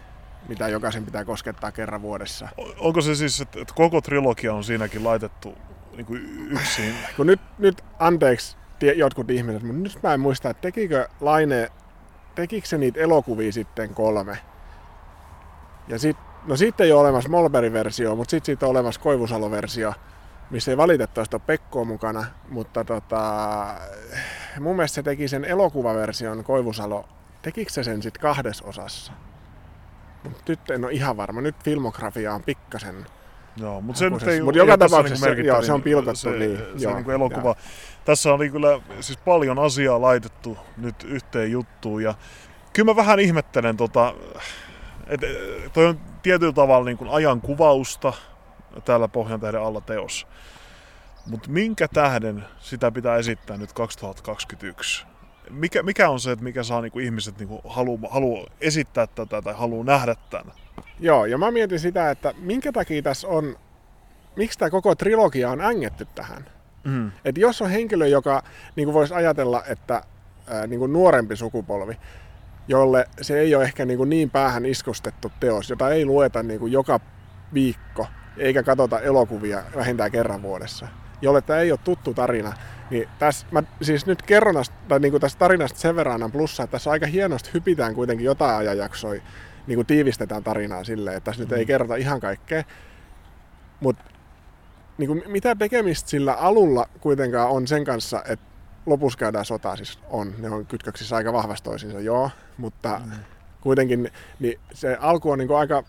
mitä 0.48 0.68
jokaisen 0.68 1.04
pitää 1.04 1.24
koskettaa 1.24 1.72
kerran 1.72 2.02
vuodessa. 2.02 2.48
Onko 2.78 3.00
se 3.00 3.14
siis, 3.14 3.40
että 3.40 3.74
koko 3.74 4.00
trilogia 4.00 4.54
on 4.54 4.64
siinäkin 4.64 5.04
laitettu 5.04 5.54
niin 5.96 6.06
kuin 6.06 6.48
yksin? 6.50 6.94
Kun 7.16 7.26
nyt, 7.26 7.40
nyt 7.58 7.84
anteeksi 7.98 8.56
jotkut 8.96 9.30
ihmiset, 9.30 9.62
mutta 9.62 9.82
nyt 9.82 9.98
mä 10.02 10.14
en 10.14 10.20
muista, 10.20 10.50
että 10.50 10.60
tekikö 10.60 11.08
Laine, 11.20 11.68
tekikö 12.34 12.68
se 12.68 12.78
niitä 12.78 13.00
elokuvia 13.00 13.52
sitten 13.52 13.94
kolme? 13.94 14.38
Ja 15.88 15.98
sit, 15.98 16.16
no 16.46 16.56
sitten 16.56 16.84
ei 16.84 16.92
ole 16.92 17.00
olemassa 17.00 17.28
Molberin 17.28 17.72
versio, 17.72 18.16
mutta 18.16 18.30
sitten 18.30 18.46
siitä 18.46 18.66
on 18.66 18.70
olemassa 18.70 19.00
Koivusalo-versio, 19.00 19.94
missä 20.54 20.70
ei 20.70 20.76
valitettavasti 20.76 21.36
ole 21.36 21.42
Pekkoa 21.46 21.84
mukana, 21.84 22.24
mutta 22.48 22.84
tota, 22.84 23.66
mun 24.60 24.76
mielestä 24.76 24.94
se 24.94 25.02
teki 25.02 25.28
sen 25.28 25.44
elokuvaversion 25.44 26.44
Koivusalo 26.44 27.08
Tekikö 27.42 27.72
se 27.72 27.84
sen 27.84 28.02
sitten 28.02 28.20
kahdessa 28.20 28.64
osassa? 28.66 29.12
Mut 30.24 30.48
nyt 30.48 30.70
en 30.70 30.84
ole 30.84 30.92
ihan 30.92 31.16
varma. 31.16 31.40
Nyt 31.40 31.56
filmografia 31.64 32.34
on 32.34 32.42
pikkasen 32.42 33.06
Joo, 33.56 33.80
mutta 33.80 33.98
se 33.98 34.10
nyt 34.10 34.22
ei 34.22 34.42
Mut 34.42 34.54
joka 34.54 34.78
tapauksessa 34.78 35.26
niinku 35.26 35.42
se, 35.42 35.46
joo, 35.46 35.62
se 35.62 35.72
on 35.72 35.82
pilkottu 35.82 36.20
se, 36.20 36.30
niin. 36.30 36.56
Se, 36.56 36.84
joo, 36.84 36.94
niin 36.94 37.10
elokuva. 37.10 37.48
Joo. 37.48 37.56
Tässä 38.04 38.32
oli 38.32 38.50
kyllä 38.50 38.80
siis 39.00 39.18
paljon 39.18 39.58
asiaa 39.58 40.00
laitettu 40.00 40.58
nyt 40.76 41.04
yhteen 41.04 41.52
juttuun 41.52 42.02
ja 42.02 42.14
kyllä 42.72 42.90
mä 42.92 42.96
vähän 42.96 43.20
ihmettelen 43.20 43.76
tota, 43.76 44.14
että 45.06 45.26
toi 45.72 45.86
on 45.86 46.00
tietyllä 46.22 46.52
tavalla 46.52 46.84
niin 46.84 46.98
kuin 46.98 47.10
ajan 47.10 47.40
kuvausta 47.40 48.12
täällä 48.84 49.08
Pohjantähden 49.08 49.62
alla 49.62 49.80
teos. 49.80 50.26
Mutta 51.26 51.50
minkä 51.50 51.88
tähden 51.88 52.44
sitä 52.58 52.90
pitää 52.90 53.16
esittää 53.16 53.56
nyt 53.56 53.72
2021? 53.72 55.06
mikä, 55.50 55.82
mikä 55.82 56.08
on 56.08 56.20
se, 56.20 56.32
että 56.32 56.44
mikä 56.44 56.62
saa 56.62 56.80
niinku 56.80 56.98
ihmiset 56.98 57.38
niinku 57.38 57.60
halu, 57.68 58.00
halu 58.10 58.46
esittää 58.60 59.06
tätä 59.06 59.42
tai 59.42 59.54
haluaa 59.54 59.84
nähdä 59.84 60.14
tämän? 60.30 60.54
Joo, 61.00 61.24
ja 61.24 61.38
mä 61.38 61.50
mietin 61.50 61.80
sitä, 61.80 62.10
että 62.10 62.34
minkä 62.38 62.72
takia 62.72 63.02
tässä 63.02 63.28
on, 63.28 63.56
miksi 64.36 64.58
tämä 64.58 64.70
koko 64.70 64.94
trilogia 64.94 65.50
on 65.50 65.60
ängetty 65.60 66.06
tähän. 66.14 66.44
Mm. 66.84 67.10
Että 67.24 67.40
jos 67.40 67.62
on 67.62 67.70
henkilö, 67.70 68.06
joka 68.06 68.42
niin 68.76 68.92
voisi 68.92 69.14
ajatella, 69.14 69.62
että 69.66 70.02
ää, 70.46 70.66
niin 70.66 70.92
nuorempi 70.92 71.36
sukupolvi, 71.36 71.98
jolle 72.68 73.08
se 73.20 73.38
ei 73.38 73.54
ole 73.54 73.64
ehkä 73.64 73.84
niin, 73.84 74.08
niin 74.08 74.30
päähän 74.30 74.66
iskostettu 74.66 75.32
teos, 75.40 75.70
jota 75.70 75.90
ei 75.90 76.04
lueta 76.04 76.42
niin 76.42 76.72
joka 76.72 77.00
viikko, 77.54 78.06
eikä 78.36 78.62
katsota 78.62 79.00
elokuvia 79.00 79.62
vähintään 79.76 80.12
kerran 80.12 80.42
vuodessa, 80.42 80.88
jolle 81.22 81.42
tämä 81.42 81.58
ei 81.58 81.72
ole 81.72 81.80
tuttu 81.84 82.14
tarina, 82.14 82.52
niin 82.90 83.08
tässä, 83.18 83.46
mä 83.50 83.62
siis 83.82 84.06
nyt 84.06 84.22
kerron 84.22 84.64
tai 84.88 85.00
niin 85.00 85.10
kuin 85.10 85.20
tästä 85.20 85.38
tarinasta 85.38 85.78
sen 85.78 85.96
verran 85.96 86.14
annan 86.14 86.32
plussa, 86.32 86.62
että 86.62 86.72
tässä 86.72 86.90
aika 86.90 87.06
hienosti 87.06 87.50
hypitään 87.54 87.94
kuitenkin 87.94 88.24
jotain 88.24 88.56
ajanjaksoja, 88.56 89.22
niin 89.66 89.76
kuin 89.76 89.86
tiivistetään 89.86 90.44
tarinaa 90.44 90.84
silleen, 90.84 91.16
että 91.16 91.24
tässä 91.24 91.42
mm. 91.42 91.44
nyt 91.44 91.58
ei 91.58 91.64
mm. 91.64 91.66
kerrota 91.66 91.96
ihan 91.96 92.20
kaikkea. 92.20 92.64
Mutta 93.80 94.04
niin 94.98 95.08
kuin, 95.08 95.22
mitä 95.26 95.54
tekemistä 95.54 96.10
sillä 96.10 96.32
alulla 96.32 96.88
kuitenkaan 97.00 97.50
on 97.50 97.66
sen 97.66 97.84
kanssa, 97.84 98.22
että 98.28 98.46
lopussa 98.86 99.18
käydään 99.18 99.44
sotaa, 99.44 99.76
siis 99.76 99.98
on, 100.10 100.34
ne 100.38 100.50
on 100.50 100.66
kytköksissä 100.66 101.16
aika 101.16 101.32
vahvasti 101.32 101.64
toisiinsa, 101.64 102.00
joo, 102.00 102.30
mutta 102.56 103.00
mm. 103.04 103.12
kuitenkin 103.60 104.10
niin 104.40 104.60
se 104.72 104.96
alku 105.00 105.30
on 105.30 105.38
niin 105.38 105.48
kuin 105.48 105.58
aika, 105.58 105.84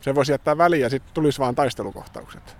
se 0.00 0.14
voisi 0.14 0.32
jättää 0.32 0.58
väliin 0.58 0.82
ja 0.82 0.90
sitten 0.90 1.14
tulisi 1.14 1.38
vaan 1.38 1.54
taistelukohtaukset 1.54 2.56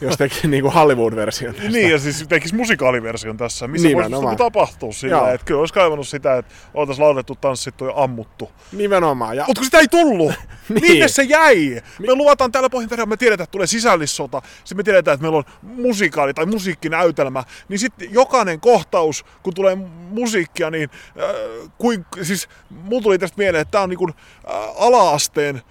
jos 0.00 0.16
teki 0.16 0.48
niinku 0.48 0.70
Hollywood-version 0.70 1.54
tästä. 1.54 1.70
Niin, 1.70 1.90
ja 1.90 1.98
siis 1.98 2.24
tekisi 2.28 2.54
musikaaliversion 2.54 3.36
tässä, 3.36 3.68
missä 3.68 3.88
Nimenomaan. 3.88 4.22
voisi 4.22 4.36
tapahtua 4.36 4.92
sillä, 4.92 5.32
että 5.32 5.44
kyllä 5.44 5.60
olisi 5.60 5.74
kaivannut 5.74 6.08
sitä, 6.08 6.36
että 6.36 6.54
oltaisiin 6.74 7.04
laulettu, 7.04 7.34
tanssittu 7.34 7.84
ja 7.84 7.92
ammuttu. 7.96 8.50
Nimenomaan. 8.72 9.36
Ja... 9.36 9.44
Mutta 9.46 9.60
kun 9.60 9.64
sitä 9.64 9.78
ei 9.78 9.88
tullut, 9.88 10.32
niin. 10.68 10.80
minne 10.80 11.08
se 11.08 11.22
jäi? 11.22 11.82
Me 11.98 12.14
luvataan 12.14 12.52
täällä 12.52 12.70
Pohjantähdellä, 12.70 13.06
me 13.06 13.16
tiedetään, 13.16 13.44
että 13.44 13.52
tulee 13.52 13.66
sisällissota, 13.66 14.42
sitten 14.58 14.76
me 14.76 14.82
tiedetään, 14.82 15.14
että 15.14 15.22
meillä 15.22 15.38
on 15.38 15.44
musikaali 15.62 16.34
tai 16.34 16.46
musiikkinäytelmä, 16.46 17.44
niin 17.68 17.78
sitten 17.78 18.12
jokainen 18.12 18.60
kohtaus, 18.60 19.24
kun 19.42 19.54
tulee 19.54 19.74
musiikkia, 20.10 20.70
niin 20.70 20.90
äh, 21.20 21.70
kuin, 21.78 22.06
siis 22.22 22.48
mulla 22.70 23.02
tuli 23.02 23.18
tästä 23.18 23.38
mieleen, 23.38 23.62
että 23.62 23.72
tämä 23.72 23.82
on 23.84 23.90
niin 23.90 23.98
kuin, 23.98 24.14
äh, 24.48 24.54
ala-asteen 24.78 25.62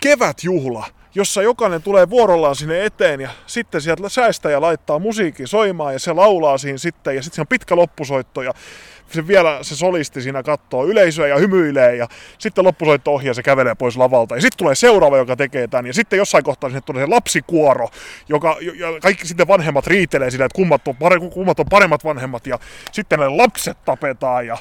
kevätjuhla, 0.00 0.84
jossa 1.14 1.42
jokainen 1.42 1.82
tulee 1.82 2.10
vuorollaan 2.10 2.56
sinne 2.56 2.84
eteen 2.84 3.20
ja 3.20 3.30
sitten 3.46 3.80
sieltä 3.80 4.08
säästäjä 4.08 4.60
laittaa 4.60 4.98
musiikin 4.98 5.48
soimaan 5.48 5.92
ja 5.92 5.98
se 5.98 6.12
laulaa 6.12 6.58
siinä 6.58 6.78
sitten 6.78 7.16
ja 7.16 7.22
sitten 7.22 7.36
se 7.36 7.40
on 7.40 7.46
pitkä 7.46 7.76
loppusoitto 7.76 8.42
ja 8.42 8.52
se 9.10 9.26
vielä 9.26 9.58
se 9.62 9.76
solisti 9.76 10.22
siinä 10.22 10.42
katsoo 10.42 10.86
yleisöä 10.86 11.26
ja 11.26 11.36
hymyilee 11.36 11.96
ja 11.96 12.08
sitten 12.38 12.64
loppusoitto 12.64 13.12
ohjaa 13.12 13.34
se 13.34 13.42
kävelee 13.42 13.74
pois 13.74 13.96
lavalta 13.96 14.34
ja 14.34 14.40
sitten 14.40 14.58
tulee 14.58 14.74
seuraava, 14.74 15.16
joka 15.16 15.36
tekee 15.36 15.68
tämän 15.68 15.86
ja 15.86 15.94
sitten 15.94 16.16
jossain 16.16 16.44
kohtaa 16.44 16.70
sinne 16.70 16.80
tulee 16.80 17.04
se 17.04 17.10
lapsikuoro, 17.10 17.88
joka, 18.28 18.56
ja 18.60 18.88
kaikki 19.02 19.26
sitten 19.26 19.48
vanhemmat 19.48 19.86
riitelee 19.86 20.30
sillä, 20.30 20.44
että 20.44 20.56
kummat 20.56 20.88
on, 20.88 20.96
pare, 20.96 21.20
kummat 21.32 21.60
on 21.60 21.66
paremmat 21.70 22.04
vanhemmat 22.04 22.46
ja 22.46 22.58
sitten 22.92 23.18
ne 23.18 23.28
lapset 23.28 23.84
tapetaan 23.84 24.46
ja 24.46 24.56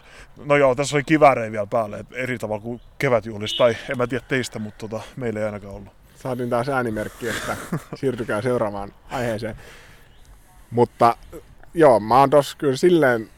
no 0.46 0.56
joo, 0.56 0.75
tässä 0.75 0.96
oli 0.96 1.04
kiväärejä 1.04 1.51
vielä 1.51 1.68
päälle, 1.68 2.06
eri 2.12 2.38
tavalla 2.38 2.62
kuin 2.62 2.82
kevätjuhlista 3.00 3.58
tai 3.58 3.77
en 3.89 3.98
mä 3.98 4.08
tiedä 4.08 4.25
teistä, 4.27 4.60
mutta 4.60 4.88
tota, 4.88 5.04
meillä 5.16 5.39
ei 5.39 5.46
ainakaan 5.46 5.74
ollut. 5.74 5.97
Saatiin 6.18 6.50
taas 6.50 6.70
äänimerkki, 6.70 7.30
että 7.30 7.58
siirtykää 7.96 8.42
seuraavaan 8.42 8.94
aiheeseen. 9.10 9.56
Mutta 10.72 11.18
joo, 11.74 12.00
mä 12.00 12.20
oon 12.20 12.30
tossa 12.30 12.58
kyllä 12.58 12.78
silleen 12.78 13.30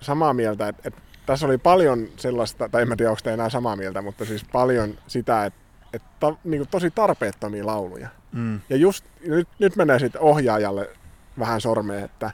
samaa 0.00 0.34
mieltä, 0.34 0.68
että, 0.68 0.82
että 0.84 1.00
tässä 1.26 1.46
oli 1.46 1.58
paljon 1.58 2.08
sellaista, 2.16 2.68
tai 2.68 2.82
en 2.82 2.88
mä 2.88 2.96
tiedä, 2.96 3.10
onko 3.10 3.20
te 3.24 3.32
enää 3.32 3.50
samaa 3.50 3.76
mieltä, 3.76 4.02
mutta 4.02 4.24
siis 4.24 4.44
paljon 4.52 4.98
sitä, 5.06 5.44
että, 5.44 5.60
että 5.92 6.26
niin 6.44 6.60
kuin 6.60 6.68
tosi 6.68 6.90
tarpeettomia 6.90 7.66
lauluja. 7.66 8.08
Mm. 8.32 8.60
Ja 8.70 8.76
just 8.76 9.04
nyt, 9.26 9.48
nyt 9.58 9.76
menee 9.76 9.98
sitten 9.98 10.20
ohjaajalle 10.20 10.90
vähän 11.38 11.60
sormeen, 11.60 12.04
että, 12.04 12.30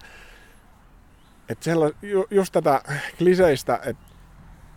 että 1.48 1.64
sella, 1.64 1.90
ju, 2.02 2.26
just 2.30 2.52
tätä 2.52 2.82
kliseistä, 3.18 3.74
että, 3.74 4.04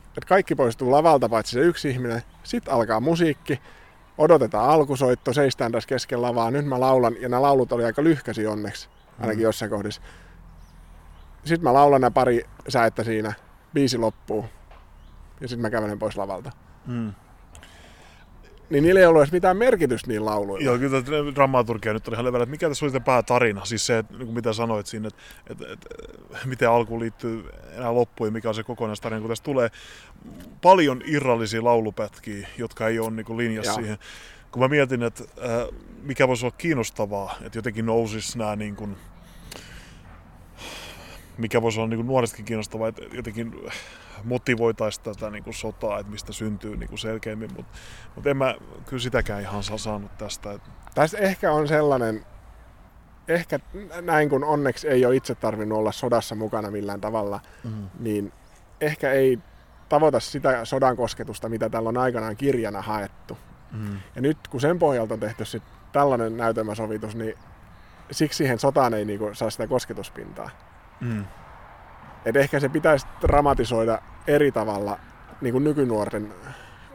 että 0.07 0.27
kaikki 0.27 0.55
poistuu 0.55 0.91
lavalta 0.91 1.29
paitsi 1.29 1.51
se 1.51 1.59
yksi 1.59 1.89
ihminen, 1.89 2.23
sitten 2.43 2.73
alkaa 2.73 2.99
musiikki, 2.99 3.61
odotetaan 4.17 4.69
alkusoitto, 4.69 5.33
seistään 5.33 5.71
tässä 5.71 5.89
kesken 5.89 6.21
lavaa, 6.21 6.51
nyt 6.51 6.65
mä 6.65 6.79
laulan, 6.79 7.15
ja 7.21 7.29
nämä 7.29 7.41
laulut 7.41 7.71
oli 7.71 7.85
aika 7.85 8.03
lyhkäsi 8.03 8.47
onneksi, 8.47 8.89
ainakin 9.19 9.39
mm. 9.39 9.43
jossain 9.43 9.71
kohdissa. 9.71 10.01
Sitten 11.43 11.63
mä 11.63 11.73
laulan 11.73 12.01
nämä 12.01 12.11
pari 12.11 12.43
säettä 12.67 13.03
siinä, 13.03 13.33
biisi 13.73 13.97
loppuu, 13.97 14.45
ja 15.41 15.47
sitten 15.47 15.61
mä 15.61 15.69
kävelen 15.69 15.99
pois 15.99 16.17
lavalta. 16.17 16.51
Mm. 16.85 17.13
Niin 18.69 18.83
niillä 18.83 18.99
ei 18.99 19.05
ollut 19.05 19.21
edes 19.21 19.31
mitään 19.31 19.57
merkitystä 19.57 20.07
niin 20.07 20.25
lauluilla. 20.25 20.65
Joo, 20.65 20.77
kyllä 20.77 21.33
dramaturgia 21.35 21.93
nyt 21.93 22.07
oli 22.07 22.15
ihan 22.15 22.25
levällä, 22.25 22.43
että 22.43 22.51
mikä 22.51 22.67
tässä 22.67 22.85
oli 22.85 22.91
se 22.91 22.99
päätarina, 22.99 23.65
siis 23.65 23.85
se, 23.85 23.97
että, 23.97 24.17
niin 24.17 24.33
mitä 24.33 24.53
sanoit 24.53 24.87
siinä, 24.87 25.07
että, 25.07 25.21
että, 25.49 25.65
että 25.73 25.89
miten 26.45 26.69
alkuun 26.69 26.99
liittyy 26.99 27.45
enää 27.71 27.95
loppuun 27.95 28.27
ja 28.27 28.31
mikä 28.31 28.49
on 28.49 28.55
se 28.55 28.63
kokonaistarina, 28.63 29.21
kun 29.21 29.29
tässä 29.29 29.43
tulee 29.43 29.71
paljon 30.61 31.01
irrallisia 31.05 31.63
laulupätkiä, 31.63 32.47
jotka 32.57 32.87
ei 32.87 32.99
ole 32.99 33.11
niin 33.11 33.37
linjassa 33.37 33.73
siihen. 33.73 33.97
Kun 34.51 34.61
mä 34.61 34.67
mietin, 34.67 35.03
että 35.03 35.23
äh, 35.23 35.67
mikä 36.03 36.27
voisi 36.27 36.45
olla 36.45 36.55
kiinnostavaa, 36.57 37.35
että 37.41 37.57
jotenkin 37.57 37.85
nousisi 37.85 38.37
nämä 38.37 38.55
niin 38.55 38.75
kuin, 38.75 38.97
mikä 41.37 41.61
voisi 41.61 41.79
olla 41.79 41.89
niin 41.89 41.97
kuin 41.97 42.07
nuoristakin 42.07 42.45
kiinnostavaa, 42.45 42.87
että 42.87 43.01
jotenkin 43.13 43.53
motivoitaisiin 44.23 45.03
tätä 45.03 45.29
niin 45.29 45.43
kuin 45.43 45.53
sotaa, 45.53 45.99
että 45.99 46.11
mistä 46.11 46.33
syntyy 46.33 46.77
niin 46.77 46.89
kuin 46.89 46.99
selkeämmin, 46.99 47.53
mutta, 47.55 47.77
mutta 48.15 48.29
en 48.29 48.37
mä 48.37 48.55
kyllä 48.85 49.03
sitäkään 49.03 49.41
ihan 49.41 49.63
saa 49.63 49.77
saanut 49.77 50.17
tästä. 50.17 50.59
Tässä 50.95 51.17
ehkä 51.17 51.51
on 51.51 51.67
sellainen, 51.67 52.25
ehkä 53.27 53.59
näin 54.01 54.29
kun 54.29 54.43
onneksi 54.43 54.87
ei 54.87 55.05
ole 55.05 55.15
itse 55.15 55.35
tarvinnut 55.35 55.77
olla 55.77 55.91
sodassa 55.91 56.35
mukana 56.35 56.71
millään 56.71 57.01
tavalla, 57.01 57.39
mm. 57.63 57.89
niin 57.99 58.33
ehkä 58.81 59.11
ei 59.11 59.39
tavoita 59.89 60.19
sitä 60.19 60.65
sodan 60.65 60.97
kosketusta, 60.97 61.49
mitä 61.49 61.69
täällä 61.69 61.89
on 61.89 61.97
aikanaan 61.97 62.37
kirjana 62.37 62.81
haettu. 62.81 63.37
Mm. 63.71 63.97
Ja 64.15 64.21
nyt 64.21 64.47
kun 64.47 64.61
sen 64.61 64.79
pohjalta 64.79 65.13
on 65.13 65.19
tehty 65.19 65.45
sit 65.45 65.63
tällainen 65.91 66.37
näytelmäsovitus, 66.37 67.15
niin 67.15 67.33
siksi 68.11 68.37
siihen 68.37 68.59
sotaan 68.59 68.93
ei 68.93 69.05
niinku 69.05 69.29
saa 69.33 69.49
sitä 69.49 69.67
kosketuspintaa. 69.67 70.49
Mm. 70.99 71.25
Et 72.25 72.35
ehkä 72.35 72.59
se 72.59 72.69
pitäisi 72.69 73.07
dramatisoida 73.21 74.01
eri 74.27 74.51
tavalla 74.51 74.99
niin 75.41 75.51
kuin 75.51 75.63
nykynuorten 75.63 76.33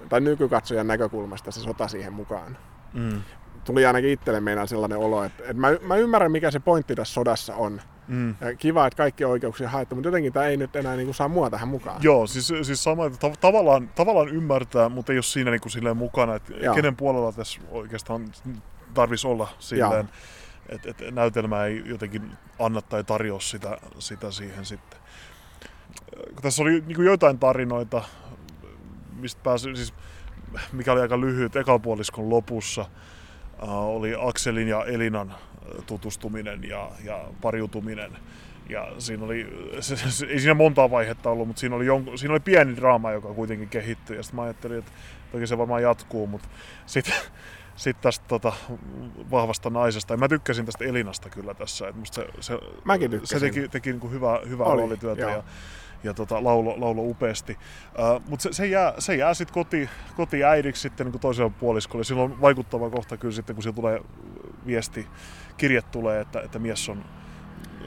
tai 0.08 0.20
nykykatsojan 0.20 0.86
näkökulmasta 0.86 1.50
se 1.50 1.60
sota 1.60 1.88
siihen 1.88 2.12
mukaan. 2.12 2.58
Mm. 2.92 3.22
Tuli 3.64 3.86
ainakin 3.86 4.10
itselle 4.10 4.40
meidän 4.40 4.68
sellainen 4.68 4.98
olo, 4.98 5.24
että, 5.24 5.42
että 5.42 5.54
mä, 5.54 5.68
mä 5.82 5.96
ymmärrän 5.96 6.32
mikä 6.32 6.50
se 6.50 6.60
pointti 6.60 6.94
tässä 6.94 7.14
sodassa 7.14 7.54
on. 7.54 7.80
Mm. 8.08 8.34
Ja 8.40 8.54
kiva, 8.56 8.86
että 8.86 8.96
kaikki 8.96 9.24
oikeuksia 9.24 9.68
haettu, 9.68 9.94
mutta 9.94 10.08
jotenkin 10.08 10.32
tämä 10.32 10.46
ei 10.46 10.56
nyt 10.56 10.76
enää 10.76 10.96
niin 10.96 11.06
kuin, 11.06 11.14
saa 11.14 11.28
mua 11.28 11.50
tähän 11.50 11.68
mukaan. 11.68 12.02
Joo, 12.02 12.26
siis, 12.26 12.52
siis 12.62 12.84
sama, 12.84 13.06
että 13.06 13.28
tav- 13.28 13.36
tavallaan, 13.40 13.88
tavallaan 13.88 14.28
ymmärtää, 14.28 14.88
mutta 14.88 15.12
ei 15.12 15.16
ole 15.16 15.22
siinä 15.22 15.50
niin 15.50 15.60
kuin, 15.60 15.72
silleen 15.72 15.96
mukana, 15.96 16.34
että 16.34 16.52
Joo. 16.52 16.74
kenen 16.74 16.96
puolella 16.96 17.32
tässä 17.32 17.60
oikeastaan 17.70 18.24
tarvitsisi 18.94 19.26
olla 19.26 19.48
silleen. 19.58 19.92
Joo 19.92 20.41
että 20.68 20.90
et 20.90 21.14
näytelmä 21.14 21.64
ei 21.64 21.82
jotenkin 21.86 22.32
anna 22.58 22.82
tai 22.82 23.04
tarjoa 23.04 23.40
sitä, 23.40 23.78
sitä 23.98 24.30
siihen 24.30 24.64
sitten. 24.64 24.98
Tässä 26.42 26.62
oli 26.62 26.82
niin 26.86 27.04
joitain 27.04 27.38
tarinoita, 27.38 28.02
mistä 29.16 29.40
pääsi, 29.44 29.76
siis, 29.76 29.94
mikä 30.72 30.92
oli 30.92 31.00
aika 31.00 31.20
lyhyt 31.20 31.56
ekалpuoliskon 31.56 32.30
lopussa, 32.30 32.86
oli 33.68 34.14
Akselin 34.20 34.68
ja 34.68 34.84
Elinan 34.84 35.34
tutustuminen 35.86 36.64
ja, 36.64 36.90
ja 37.04 37.24
pariutuminen. 37.40 38.12
Ja 38.68 38.92
siinä 38.98 39.24
oli, 39.24 39.46
se, 39.80 39.96
se, 39.96 40.26
ei 40.26 40.40
siinä 40.40 40.54
montaa 40.54 40.90
vaihetta 40.90 41.30
ollut, 41.30 41.46
mutta 41.46 41.60
siinä 41.60 41.76
oli, 41.76 41.86
jonku, 41.86 42.16
siinä 42.16 42.32
oli 42.32 42.40
pieni 42.40 42.76
draama, 42.76 43.12
joka 43.12 43.34
kuitenkin 43.34 43.68
kehittyi. 43.68 44.16
Ja 44.16 44.22
sitten 44.22 44.36
mä 44.36 44.42
ajattelin, 44.42 44.78
että 44.78 44.92
toki 45.32 45.46
se 45.46 45.58
varmaan 45.58 45.82
jatkuu, 45.82 46.26
mutta 46.26 46.48
sitten 46.86 47.14
sitten 47.76 48.02
tästä 48.02 48.24
tota, 48.28 48.52
vahvasta 49.30 49.70
naisesta. 49.70 50.14
Ja 50.14 50.18
mä 50.18 50.28
tykkäsin 50.28 50.66
tästä 50.66 50.84
Elinasta 50.84 51.30
kyllä 51.30 51.54
tässä. 51.54 51.88
Että 51.88 51.98
musta 51.98 52.14
se, 52.14 52.28
se, 52.40 52.58
Mäkin 52.84 53.20
se 53.24 53.40
teki, 53.40 53.68
teki 53.68 53.90
niin 53.90 54.00
kuin 54.00 54.12
hyvää, 54.12 54.38
hyvää 54.48 54.66
Oli, 54.66 54.80
roolityötä 54.80 55.22
ja, 55.22 55.42
ja 56.04 56.14
tota, 56.14 56.44
laulo, 56.44 56.80
laulo 56.80 57.02
upeasti. 57.02 57.58
Uh, 57.98 58.22
Mutta 58.28 58.42
se, 58.42 58.52
se, 58.52 58.66
jää, 58.66 58.94
se 58.98 59.16
jää 59.16 59.34
sitten 59.34 59.54
koti, 59.54 59.90
kotiäidiksi 60.16 60.82
sitten 60.82 61.06
niin 61.06 61.20
toisella 61.20 61.52
puoliskolla. 61.60 62.04
Silloin 62.04 62.32
on 62.32 62.40
vaikuttava 62.40 62.90
kohta 62.90 63.16
kyllä 63.16 63.34
sitten, 63.34 63.56
kun 63.56 63.62
siellä 63.62 63.76
tulee 63.76 64.00
viesti, 64.66 65.06
kirje 65.56 65.82
tulee, 65.82 66.20
että, 66.20 66.40
että 66.40 66.58
mies 66.58 66.88
on 66.88 67.04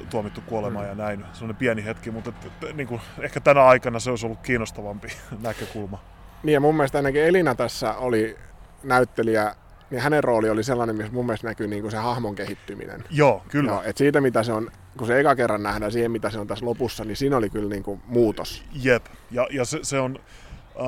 tuomittu 0.10 0.42
kuolemaan 0.42 0.86
mm. 0.86 0.89
ja 0.89 0.96
näin. 0.96 1.25
Se 1.34 1.46
on 1.46 1.56
pieni 1.56 1.86
hetki, 1.86 2.12
mutta 2.12 2.30
et, 2.30 2.63
et, 2.63 2.75
niin 2.75 2.88
kuin, 2.88 3.01
ehkä 3.20 3.39
tänä 3.39 3.63
aikana 3.63 4.00
se 4.00 4.10
olisi 4.10 4.25
ollut 4.25 4.39
kiinnostavampi 4.39 5.08
näkökulma. 5.44 6.00
Niin 6.44 6.54
ja 6.54 6.60
mun 6.60 6.75
mielestä 6.75 6.98
ainakin 6.98 7.24
Elina 7.24 7.56
tässä 7.56 7.94
oli 7.94 8.38
näyttelijä 8.84 9.56
niin 9.89 10.01
hänen 10.01 10.24
rooli 10.24 10.50
oli 10.50 10.63
sellainen, 10.63 10.96
missä 10.96 11.13
mun 11.13 11.25
mielestä 11.25 11.48
näkyy 11.48 11.68
niin 11.68 11.82
kuin 11.82 11.92
se 11.92 11.98
hahmon 11.98 12.36
kehittyminen. 12.36 13.04
Joo, 13.12 13.44
kyllä. 13.50 13.72
Joo, 13.72 13.84
et 13.86 13.98
siitä, 13.98 14.22
mitä 14.22 14.44
se 14.44 14.54
on, 14.54 14.72
kun 14.98 15.08
se 15.08 15.20
eka 15.20 15.36
kerran 15.36 15.63
nähdään 15.63 15.92
siihen, 15.92 16.12
mitä 16.12 16.30
se 16.30 16.39
on 16.39 16.48
tässä 16.48 16.65
lopussa, 16.65 17.06
niin 17.06 17.18
siinä 17.18 17.38
oli 17.38 17.50
kyllä 17.50 17.70
niin 17.70 17.84
kuin 17.84 18.01
muutos. 18.08 18.63
Jep, 18.74 19.06
ja, 19.32 19.48
ja 19.51 19.65
se, 19.65 19.80
se 19.82 20.00
on, 20.00 20.20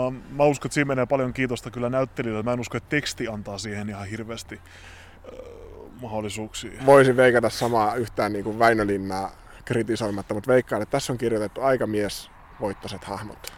um, 0.08 0.22
mä 0.32 0.44
uskon, 0.44 0.68
että 0.68 0.74
siinä 0.74 0.88
menee 0.88 1.06
paljon 1.06 1.34
kiitosta 1.34 1.72
kyllä 1.72 1.89
näyttelijöille. 1.89 2.44
Mä 2.44 2.54
en 2.54 2.60
usko, 2.60 2.77
että 2.77 2.89
teksti 2.89 3.27
antaa 3.27 3.58
siihen 3.58 3.89
ihan 3.89 4.08
hirveästi 4.08 4.62
uh, 5.32 5.92
mahdollisuuksia. 6.01 6.72
Voisin 6.86 7.18
veikata 7.18 7.50
samaa 7.50 7.96
yhtään 7.96 8.34
niin 8.34 8.44
kuin 8.44 8.60
Väinö 8.60 8.88
Linnaa 8.88 9.32
kritisoimatta, 9.66 10.34
mutta 10.34 10.51
veikkaan, 10.51 10.82
että 10.82 10.92
tässä 10.92 11.13
on 11.13 11.18
kirjoitettu 11.18 11.62
aika 11.62 11.88
mies 11.88 12.32
voittoiset 12.62 13.04
hahmot. 13.04 13.54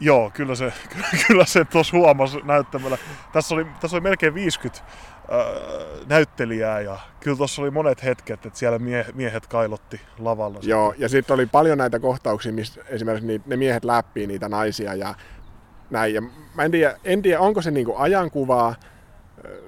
Joo, 0.00 0.30
kyllä 0.34 0.54
se, 0.54 0.72
kyllä 1.26 1.44
se 1.44 1.64
tuossa 1.64 1.96
huomasi 1.96 2.38
näyttämällä. 2.44 2.98
Tässä 3.32 3.54
oli, 3.54 3.66
tässä 3.80 3.96
oli 3.96 4.02
melkein 4.02 4.34
50 4.34 4.80
äh, 4.80 6.06
näyttelijää 6.06 6.80
ja 6.80 6.98
kyllä 7.20 7.36
tuossa 7.36 7.62
oli 7.62 7.70
monet 7.70 8.04
hetket, 8.04 8.46
että 8.46 8.58
siellä 8.58 8.78
mie, 8.78 9.06
miehet 9.14 9.46
kailotti 9.46 10.00
lavalla. 10.18 10.58
Joo, 10.62 10.94
ja 10.98 11.08
sitten 11.08 11.34
oli 11.34 11.46
paljon 11.46 11.78
näitä 11.78 11.98
kohtauksia, 11.98 12.52
missä 12.52 12.80
esimerkiksi 12.88 13.42
ne 13.46 13.56
miehet 13.56 13.84
läppii 13.84 14.26
niitä 14.26 14.48
naisia 14.48 14.94
ja 14.94 15.14
näin. 15.90 16.14
Ja 16.14 16.22
mä 16.54 16.64
en 16.64 16.70
tiedä, 16.70 16.96
en 17.04 17.22
tiedä 17.22 17.40
onko 17.40 17.62
se 17.62 17.70
niinku 17.70 17.94
ajankuvaa, 17.96 18.74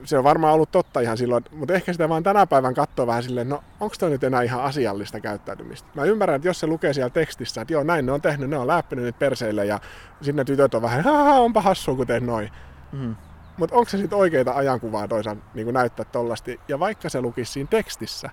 se 0.04 0.18
on 0.18 0.24
varmaan 0.24 0.54
ollut 0.54 0.70
totta 0.70 1.00
ihan 1.00 1.16
silloin, 1.16 1.44
mutta 1.50 1.74
ehkä 1.74 1.92
sitä 1.92 2.08
vaan 2.08 2.22
tänä 2.22 2.46
päivän 2.46 2.74
katsoo 2.74 3.06
vähän 3.06 3.22
silleen, 3.22 3.48
no 3.48 3.64
onko 3.80 3.94
toi 3.98 4.10
nyt 4.10 4.24
enää 4.24 4.42
ihan 4.42 4.62
asiallista 4.62 5.20
käyttäytymistä. 5.20 5.88
Mä 5.94 6.04
ymmärrän, 6.04 6.36
että 6.36 6.48
jos 6.48 6.60
se 6.60 6.66
lukee 6.66 6.92
siellä 6.92 7.10
tekstissä, 7.10 7.60
että 7.60 7.72
joo 7.72 7.82
näin 7.82 8.06
ne 8.06 8.12
on 8.12 8.22
tehnyt, 8.22 8.50
ne 8.50 8.58
on 8.58 8.66
läppinyt 8.66 9.04
nyt 9.04 9.18
perseille 9.18 9.66
ja 9.66 9.80
sinne 10.22 10.44
tytöt 10.44 10.74
on 10.74 10.82
vähän, 10.82 11.04
haha 11.04 11.34
onpa 11.34 11.60
hassua 11.60 11.96
kun 11.96 12.06
teet 12.06 12.24
noin. 12.24 12.50
Mm. 12.92 13.16
Mutta 13.56 13.76
onko 13.76 13.90
se 13.90 13.98
sitten 13.98 14.18
oikeita 14.18 14.52
ajankuvaa 14.52 15.08
toisaalta 15.08 15.42
niin 15.54 15.74
näyttää 15.74 16.06
tollasti, 16.12 16.60
ja 16.68 16.78
vaikka 16.78 17.08
se 17.08 17.20
lukisi 17.20 17.52
siinä 17.52 17.68
tekstissä, 17.70 18.30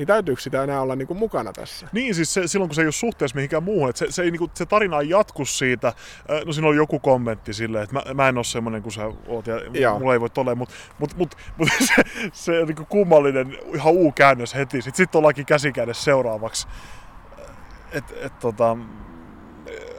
niin 0.00 0.06
täytyykö 0.06 0.40
sitä 0.40 0.62
enää 0.62 0.80
olla 0.80 0.96
niin 0.96 1.06
kuin 1.06 1.18
mukana 1.18 1.52
tässä? 1.52 1.88
Niin, 1.92 2.14
siis 2.14 2.34
se, 2.34 2.46
silloin 2.46 2.68
kun 2.68 2.74
se 2.74 2.82
ei 2.82 2.86
ole 2.86 2.92
suhteessa 2.92 3.34
mihinkään 3.34 3.62
muuhun, 3.62 3.90
että 3.90 3.98
se, 3.98 4.12
se, 4.12 4.22
ei, 4.22 4.30
niin 4.30 4.38
kuin, 4.38 4.50
se 4.54 4.66
tarina 4.66 5.00
ei 5.00 5.08
jatku 5.08 5.44
siitä. 5.44 5.92
No 6.46 6.52
siinä 6.52 6.68
oli 6.68 6.76
joku 6.76 6.98
kommentti 6.98 7.52
silleen, 7.52 7.84
että 7.84 7.94
mä, 7.94 8.14
mä 8.14 8.28
en 8.28 8.38
ole 8.38 8.44
semmoinen 8.44 8.82
kuin 8.82 8.92
sä 8.92 9.10
oot 9.26 9.46
ja 9.46 9.60
Joo. 9.80 9.98
mulla 9.98 10.12
ei 10.12 10.20
voi 10.20 10.30
tolleen, 10.30 10.58
mutta 10.58 10.74
mut, 10.98 11.16
mut, 11.16 11.36
mut, 11.56 11.68
se, 11.88 12.02
se 12.32 12.52
niin 12.52 12.76
kuin 12.76 12.86
kummallinen 12.86 13.58
ihan 13.74 13.92
uu-käännös 13.92 14.54
heti. 14.54 14.82
Sitten 14.82 14.96
sit 15.06 15.14
ollaankin 15.14 15.46
käsikädessä 15.46 16.04
seuraavaksi. 16.04 16.68
Et, 17.92 18.04
et, 18.22 18.38
tota, 18.38 18.76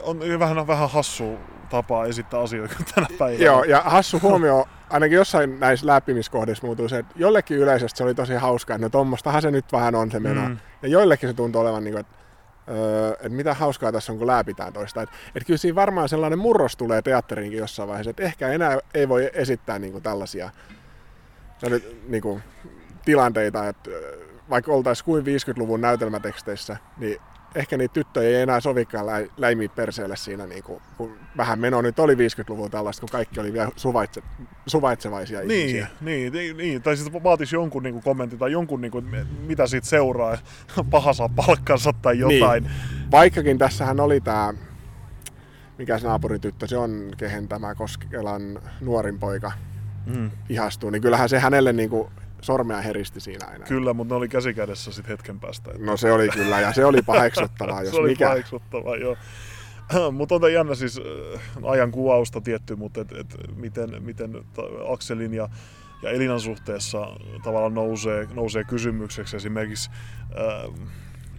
on 0.03 0.20
vähän, 0.39 0.67
vähän 0.67 0.89
hassu 0.89 1.38
tapaa 1.70 2.05
esittää 2.05 2.39
asioita 2.39 2.75
tänä 2.96 3.08
päivänä. 3.20 3.46
Joo, 3.46 3.63
ja 3.63 3.81
hassu 3.86 4.20
huomio, 4.20 4.67
ainakin 4.91 5.15
jossain 5.15 5.60
näissä 5.60 5.88
läppimiskohdissa 5.88 6.67
muutui 6.67 6.89
se, 6.89 6.98
että 6.98 7.13
jollekin 7.15 7.57
yleisesti 7.57 7.98
se 7.98 8.03
oli 8.03 8.15
tosi 8.15 8.33
hauskaa, 8.33 8.75
että 8.75 8.86
no 8.86 8.89
tommostahan 8.89 9.41
se 9.41 9.51
nyt 9.51 9.71
vähän 9.71 9.95
on 9.95 10.12
se 10.12 10.19
meno. 10.19 10.50
Mm. 10.50 10.57
Ja 10.81 10.88
joillekin 10.88 11.29
se 11.29 11.33
tuntui 11.33 11.62
olevan 11.62 11.83
niin 11.83 11.93
kuin, 11.93 12.00
että 12.00 12.21
Öö, 12.69 13.12
että 13.12 13.29
mitä 13.29 13.53
hauskaa 13.53 13.91
tässä 13.91 14.12
on, 14.12 14.17
kun 14.17 14.27
läpitään 14.27 14.74
toista. 14.74 15.01
Että 15.01 15.15
et 15.36 15.45
kyllä 15.45 15.57
siinä 15.57 15.75
varmaan 15.75 16.10
sellainen 16.10 16.39
murros 16.39 16.75
tulee 16.75 17.01
teatteriinkin 17.01 17.60
jossain 17.60 17.89
vaiheessa, 17.89 18.10
että 18.10 18.24
ehkä 18.24 18.48
enää 18.48 18.77
ei 18.93 19.10
voi 19.10 19.31
esittää 19.33 19.79
niinku 19.79 20.01
tällaisia 20.01 20.50
nyt, 21.69 22.03
niinku, 22.07 22.41
tilanteita, 23.05 23.67
että 23.67 23.89
vaikka 24.50 24.71
oltaisiin 24.71 25.05
kuin 25.05 25.25
50-luvun 25.25 25.81
näytelmäteksteissä, 25.81 26.77
niin 26.98 27.17
ehkä 27.55 27.77
niitä 27.77 27.93
tyttöjä 27.93 28.29
ei 28.29 28.43
enää 28.43 28.60
sovikaan 28.60 29.05
lä- 29.05 29.27
läimiä 29.38 29.70
perseelle 29.70 30.15
siinä, 30.15 30.46
niin 30.46 30.63
kuin, 30.63 30.81
kun 30.98 31.17
vähän 31.38 31.60
meno 31.60 31.81
nyt 31.81 32.00
oli 32.00 32.15
50-luvun 32.15 32.72
tällaista, 32.72 33.00
kun 33.00 33.10
kaikki 33.10 33.39
oli 33.39 33.53
vielä 33.53 33.70
suvaitse, 33.75 34.24
suvaitsevaisia 34.67 35.39
niin, 35.39 35.51
ihmisiä. 35.51 35.88
Niin, 36.01 36.34
niin, 36.34 36.58
niin, 36.58 36.81
tai 36.81 36.98
sitten 36.98 37.24
vaatisi 37.24 37.55
jonkun 37.55 37.84
niin 37.84 37.93
kuin 37.93 38.03
kommentin 38.03 38.39
tai 38.39 38.51
jonkun, 38.51 38.81
niin 38.81 38.91
kuin, 38.91 39.05
mitä 39.48 39.67
siitä 39.67 39.88
seuraa, 39.88 40.38
paha 40.91 41.13
saa 41.13 41.29
palkkansa 41.29 41.93
tai 42.01 42.20
jotain. 42.20 42.63
Niin. 42.63 42.74
Vaikkakin 43.12 43.58
tässähän 43.58 44.00
oli 44.00 44.22
tämä, 44.22 44.53
mikä 45.77 46.00
se 46.00 46.08
naapurityttö, 46.08 46.67
se 46.67 46.77
on 46.77 47.12
kehen 47.17 47.48
tämä 47.48 47.75
Koskelan 47.75 48.60
nuorin 48.81 49.20
poika 49.20 49.51
mm. 50.05 50.31
ihastuu, 50.50 50.89
niin 50.89 51.01
kyllähän 51.01 51.29
se 51.29 51.39
hänelle 51.39 51.74
niin 51.74 51.89
kuin 51.89 52.08
sormea 52.41 52.81
heristi 52.81 53.19
siinä 53.19 53.48
aina. 53.48 53.65
Kyllä, 53.65 53.93
mutta 53.93 54.13
ne 54.13 54.17
oli 54.17 54.29
käsikädessä 54.29 54.91
sitten 54.91 55.12
hetken 55.12 55.39
päästä. 55.39 55.71
Että... 55.71 55.86
No 55.86 55.98
se 55.98 56.12
oli 56.12 56.29
kyllä, 56.29 56.60
ja 56.60 56.74
se 56.74 56.86
oli 56.86 57.01
paheksuttavaa, 57.12 57.83
jos 57.83 57.91
se 57.91 58.00
oli 58.00 58.10
mikä. 58.10 58.27
paheksuttavaa, 58.27 58.95
joo. 58.95 59.17
mutta 60.12 60.36
on 60.36 60.53
jännä 60.53 60.75
siis 60.75 61.00
äh, 61.36 61.41
ajan 61.63 61.91
kuvausta 61.91 62.41
tietty, 62.41 62.75
mutta 62.75 63.01
et, 63.01 63.12
et 63.12 63.36
miten, 63.55 64.03
miten 64.03 64.43
Akselin 64.93 65.33
ja, 65.33 65.50
ja 66.03 66.10
Elinan 66.10 66.39
suhteessa 66.39 67.07
tavallaan 67.43 67.74
nousee, 67.74 68.27
nousee 68.33 68.63
kysymykseksi 68.63 69.36
esimerkiksi 69.36 69.89
äh, 70.21 70.89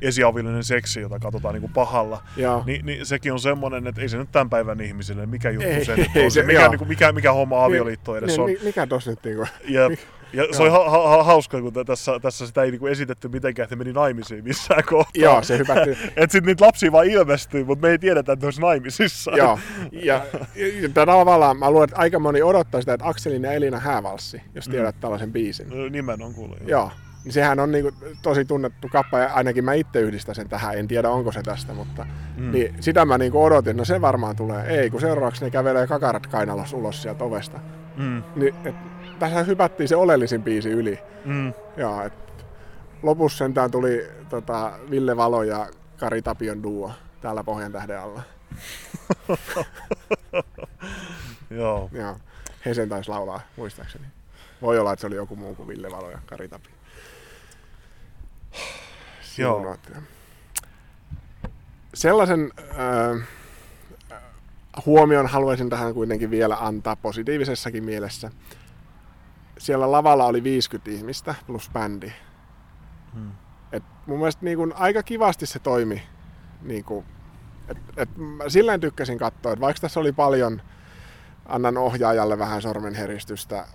esiavillinen 0.03 0.65
seksi, 0.65 1.01
jota 1.01 1.19
katsotaan 1.19 1.55
niin 1.55 1.61
kuin 1.61 1.73
pahalla, 1.73 2.23
niin, 2.67 2.87
niin, 2.87 3.07
sekin 3.07 3.33
on 3.33 3.41
semmoinen, 3.41 3.87
että 3.87 4.01
ei 4.01 4.09
se 4.09 4.17
nyt 4.17 4.33
tämän 4.33 4.51
päivän 4.51 4.81
ihmisille, 4.81 5.27
mikä 5.27 5.51
juttu 5.51 5.69
ei, 5.69 5.85
se 5.85 5.95
ei, 6.15 6.25
on, 6.25 6.31
se, 6.31 6.43
mikä, 6.43 6.69
niin 6.69 6.79
kuin, 6.79 6.89
mikä, 6.89 7.13
mikä 7.13 7.33
homma 7.33 7.65
avioliitto 7.65 8.17
edes 8.17 8.29
niin, 8.29 8.41
on. 8.41 8.51
Mikä 8.65 8.87
tossa 8.87 9.11
nyt 9.11 9.25
niin 9.25 9.37
kuin, 9.37 9.49
Jep. 9.65 9.99
Ja 10.33 10.47
se 10.51 10.63
oli 10.63 10.71
ha- 10.71 10.91
ha- 10.91 11.23
hauska, 11.23 11.61
kun 11.61 11.73
tässä, 11.87 12.21
tässä 12.23 12.47
sitä 12.47 12.63
ei 12.63 12.71
niinku 12.71 12.87
esitetty 12.87 13.29
mitenkään, 13.29 13.65
että 13.65 13.77
meni 13.77 13.93
naimisiin 13.93 14.45
missään 14.45 14.85
kohtaa. 14.85 15.23
Joo, 15.23 15.43
se 15.43 15.59
hypätty. 15.59 15.91
että 16.17 16.33
sitten 16.33 16.47
niitä 16.47 16.65
lapsia 16.65 16.93
vaan 16.93 17.07
ilmestyy, 17.07 17.65
mutta 17.65 17.87
me 17.87 17.91
ei 17.91 17.99
tiedetä, 17.99 18.33
että 18.33 18.45
ne 18.45 18.47
olisi 18.47 18.61
naimisissa. 18.61 19.31
Joo, 19.31 19.59
ja, 19.93 20.25
ja 20.83 20.89
tavallaan 20.95 21.57
mä 21.57 21.71
luulen, 21.71 21.85
että 21.85 21.97
aika 21.97 22.19
moni 22.19 22.43
odottaa 22.43 22.81
sitä, 22.81 22.95
että 22.95 23.09
Akselin 23.09 23.43
ja 23.43 23.53
Elina 23.53 23.79
häävalssi, 23.79 24.43
jos 24.55 24.69
tiedät 24.69 24.95
mm. 24.95 25.01
tällaisen 25.01 25.33
biisin. 25.33 25.69
No, 25.69 25.89
nimen 25.89 26.23
on 26.23 26.35
kuullut. 26.35 26.61
Joo. 26.61 26.69
joo. 26.69 26.91
Niin 27.25 27.33
sehän 27.33 27.61
on 27.61 27.73
niinku 27.73 27.93
tosi 28.23 28.45
tunnettu 28.45 28.89
kappa, 28.89 29.19
ja 29.19 29.35
ainakin 29.35 29.65
mä 29.65 29.75
itse 29.75 30.01
yhdistän 30.01 30.35
sen 30.35 30.49
tähän, 30.49 30.79
en 30.79 30.89
tiedä 30.89 31.11
onko 31.11 31.33
se 31.33 31.43
tästä, 31.43 31.75
mutta 31.75 32.07
mm. 32.37 32.53
niin 32.53 32.75
sitä 32.81 33.05
mä 33.05 33.19
niinku 33.19 33.45
odotin, 33.45 33.77
no 33.77 33.85
se 33.85 34.01
varmaan 34.01 34.37
tulee. 34.37 34.67
Ei, 34.67 34.91
kun 34.91 35.01
seuraavaksi 35.01 35.45
ne 35.45 35.51
kävelee 35.51 35.87
kakarat 35.87 36.27
kainalas 36.27 36.73
ulos 36.73 37.03
sieltä 37.03 37.25
ovesta. 37.25 37.61
Mm. 37.97 38.23
Niin, 38.37 38.55
et, 38.65 38.75
tässä 39.23 39.43
hypättiin 39.43 39.89
se 39.89 39.97
oleellisin 39.97 40.43
biisi 40.43 40.71
yli. 40.71 40.99
Mm. 41.25 41.53
Ja, 41.77 42.05
et, 42.05 42.13
lopussa 43.03 43.39
sentään 43.39 43.71
tuli 43.71 44.09
tota, 44.29 44.73
Ville 44.91 45.17
Valo 45.17 45.43
ja 45.43 45.67
Kari 45.97 46.23
Tapion 46.23 46.63
duo 46.63 46.93
täällä 47.21 47.45
Pohjan 47.45 47.73
tähden 47.73 48.01
alla. 48.01 48.23
Joo. 51.51 51.91
Joo. 51.93 52.17
He 52.65 52.75
sen 52.75 52.89
taisi 52.89 53.11
laulaa, 53.11 53.41
muistaakseni. 53.57 54.05
Voi 54.63 54.79
olla, 54.79 54.93
että 54.93 55.01
se 55.01 55.07
oli 55.07 55.17
joku 55.17 55.37
muu 55.37 55.55
kuin 55.55 55.69
Ville 55.69 55.91
Valo 55.91 56.11
ja 56.11 56.19
Kari 56.27 56.49
Tapio. 56.49 56.73
Joo. 59.39 59.77
Sellaisen 61.95 62.53
äh, 62.59 63.29
huomion 64.87 65.27
haluaisin 65.27 65.71
tähän 65.71 65.95
kuitenkin 65.95 66.31
vielä 66.31 66.57
antaa 66.61 66.97
positiivisessakin 66.97 67.85
mielessä. 67.85 68.31
Siellä 69.63 69.93
lavalla 69.93 70.27
oli 70.27 70.43
50 70.45 70.91
ihmistä 70.91 71.35
plus 71.47 71.71
bändi. 71.73 72.13
Hmm. 73.15 73.31
Et 73.73 73.83
mun 74.07 74.19
mielestä 74.19 74.45
niin 74.45 74.59
kun, 74.59 74.73
aika 74.77 75.03
kivasti 75.03 75.47
se 75.47 75.59
toimi. 75.59 76.03
Niin 76.63 76.85
kun, 76.85 77.05
et, 77.69 77.79
et, 77.97 78.09
mä 78.17 78.49
silleen 78.49 78.81
tykkäsin 78.81 79.19
katsoa, 79.19 79.53
että 79.53 79.61
vaikka 79.61 79.81
tässä 79.81 80.01
oli 80.01 80.13
paljon, 80.13 80.63
annan 81.47 81.77
ohjaajalle 81.77 82.39
vähän 82.39 82.63
sormenheristystä 82.63 83.67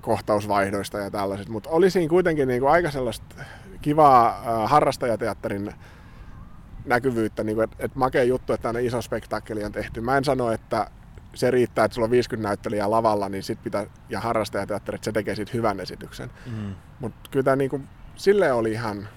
kohtausvaihdoista 0.00 0.98
ja 0.98 1.10
tällaiset, 1.10 1.48
mutta 1.48 1.70
oli 1.70 1.90
siinä 1.90 2.08
kuitenkin 2.08 2.48
niin 2.48 2.60
kuin 2.60 2.72
aika 2.72 2.90
sellaista 2.90 3.44
kivaa 3.82 4.28
äh, 4.28 4.70
harrastajateatterin 4.70 5.74
näkyvyyttä, 6.84 7.44
niin 7.44 7.62
että 7.62 7.76
et 7.78 7.94
makea 7.94 8.24
juttu, 8.24 8.52
että 8.52 8.62
tänne 8.62 8.82
iso 8.82 9.02
spektaakkeli 9.02 9.64
on 9.64 9.72
tehty. 9.72 10.00
Mä 10.00 10.16
en 10.16 10.24
sano, 10.24 10.50
että 10.50 10.90
se 11.36 11.50
riittää, 11.50 11.84
että 11.84 11.94
sulla 11.94 12.06
on 12.06 12.10
50 12.10 12.48
näyttelijää 12.48 12.90
lavalla, 12.90 13.28
niin 13.28 13.42
sit 13.42 13.62
pitää, 13.62 13.86
ja 14.08 14.20
harrastajateatteri, 14.20 14.94
että 14.94 15.04
se 15.04 15.12
tekee 15.12 15.34
siitä 15.34 15.52
hyvän 15.54 15.80
esityksen. 15.80 16.30
Mm. 16.46 16.74
Mutta 17.00 17.30
kyllä 17.30 17.44
tämä 17.44 17.56
niinku, 17.56 17.80
silleen 18.14 18.54
oli 18.54 18.72
ihan, 18.72 19.08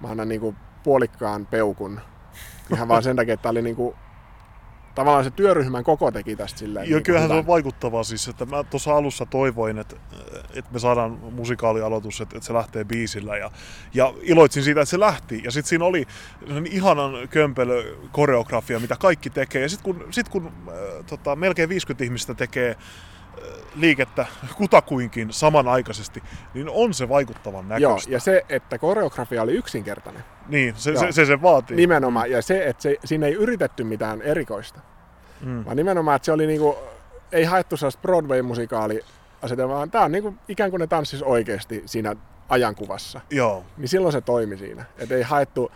mä 0.00 0.08
annan 0.08 0.28
niinku 0.28 0.54
puolikkaan 0.82 1.46
peukun. 1.46 2.00
Ihan 2.72 2.88
vaan 2.88 3.02
sen 3.02 3.16
takia, 3.16 3.34
että 3.34 3.42
tämä 3.42 3.50
oli 3.50 3.62
niinku 3.62 3.96
tavallaan 4.98 5.24
se 5.24 5.30
työryhmän 5.30 5.84
koko 5.84 6.10
teki 6.10 6.36
tästä 6.36 6.58
silleen. 6.58 6.90
Joo, 6.90 6.96
niin 6.96 7.04
kyllähän 7.04 7.28
hyvän. 7.28 7.36
se 7.36 7.38
on 7.38 7.46
vaikuttavaa 7.46 8.02
siis, 8.04 8.28
että 8.28 8.46
mä 8.46 8.64
tuossa 8.64 8.96
alussa 8.96 9.26
toivoin, 9.26 9.78
että, 9.78 9.96
että 10.54 10.72
me 10.72 10.78
saadaan 10.78 11.10
musikaalialoitus, 11.10 12.20
että, 12.20 12.36
että 12.36 12.46
se 12.46 12.52
lähtee 12.52 12.84
biisillä 12.84 13.36
ja, 13.36 13.50
ja 13.94 14.14
iloitsin 14.22 14.62
siitä, 14.62 14.80
että 14.80 14.90
se 14.90 15.00
lähti. 15.00 15.40
Ja 15.44 15.50
sitten 15.50 15.68
siinä 15.68 15.84
oli 15.84 16.06
ihanan 16.70 17.28
kömpelö 17.30 17.96
koreografia, 18.12 18.80
mitä 18.80 18.96
kaikki 18.96 19.30
tekee. 19.30 19.62
Ja 19.62 19.68
sitten 19.68 19.94
kun, 19.94 20.08
sit 20.10 20.28
kun 20.28 20.46
äh, 20.46 20.74
tota, 21.06 21.36
melkein 21.36 21.68
50 21.68 22.04
ihmistä 22.04 22.34
tekee 22.34 22.76
liikettä 23.74 24.26
kutakuinkin 24.56 25.32
samanaikaisesti, 25.32 26.22
niin 26.54 26.68
on 26.68 26.94
se 26.94 27.08
vaikuttavan 27.08 27.68
näköistä. 27.68 28.10
Joo, 28.10 28.14
ja 28.14 28.20
se, 28.20 28.44
että 28.48 28.78
koreografia 28.78 29.42
oli 29.42 29.52
yksinkertainen. 29.52 30.24
Niin, 30.48 30.74
se 30.76 30.96
se, 30.96 31.12
se, 31.12 31.24
se 31.24 31.42
vaatii. 31.42 31.76
Nimenomaan, 31.76 32.30
ja 32.30 32.42
se, 32.42 32.66
että 32.66 32.82
se, 32.82 32.96
siinä 33.04 33.26
ei 33.26 33.34
yritetty 33.34 33.84
mitään 33.84 34.22
erikoista. 34.22 34.80
Mm. 35.40 35.64
Vaan 35.64 35.76
nimenomaan, 35.76 36.16
että 36.16 36.26
se 36.26 36.32
oli 36.32 36.46
niinku, 36.46 36.76
ei 37.32 37.44
haettu 37.44 37.76
sellaista 37.76 38.02
Broadway-musikaali 38.02 39.00
asetelmaa, 39.42 39.76
vaan 39.76 39.90
tämä 39.90 40.04
on 40.04 40.12
niinku, 40.12 40.34
ikään 40.48 40.70
kuin 40.70 40.80
ne 40.80 40.86
tanssis 40.86 41.22
oikeasti 41.22 41.82
siinä 41.86 42.16
ajankuvassa. 42.48 43.20
Joo. 43.30 43.64
Niin 43.76 43.88
silloin 43.88 44.12
se 44.12 44.20
toimi 44.20 44.56
siinä. 44.56 44.84
Että 44.98 45.14
ei 45.14 45.22
haettu 45.22 45.72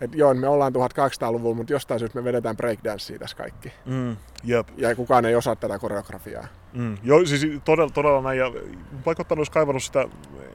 että 0.00 0.16
joo, 0.16 0.34
me 0.34 0.48
ollaan 0.48 0.72
1200-luvulla, 0.74 1.56
mutta 1.56 1.72
jostain 1.72 2.00
syystä 2.00 2.18
me 2.18 2.24
vedetään 2.24 2.56
breakdancea 2.56 3.18
tässä 3.18 3.36
kaikki. 3.36 3.72
Mm, 3.84 4.16
jep. 4.44 4.68
Ja 4.76 4.96
kukaan 4.96 5.24
ei 5.24 5.34
osaa 5.34 5.56
tätä 5.56 5.78
koreografiaa. 5.78 6.46
Mm, 6.76 6.96
joo, 7.02 7.26
siis 7.26 7.46
todella, 7.64 7.90
todella 7.90 8.20
näin. 8.20 8.38
Ja 8.38 8.52
vaikuttanut 9.06 9.38
olisi 9.38 9.52
kaivannut 9.52 9.82
sitä 9.82 10.08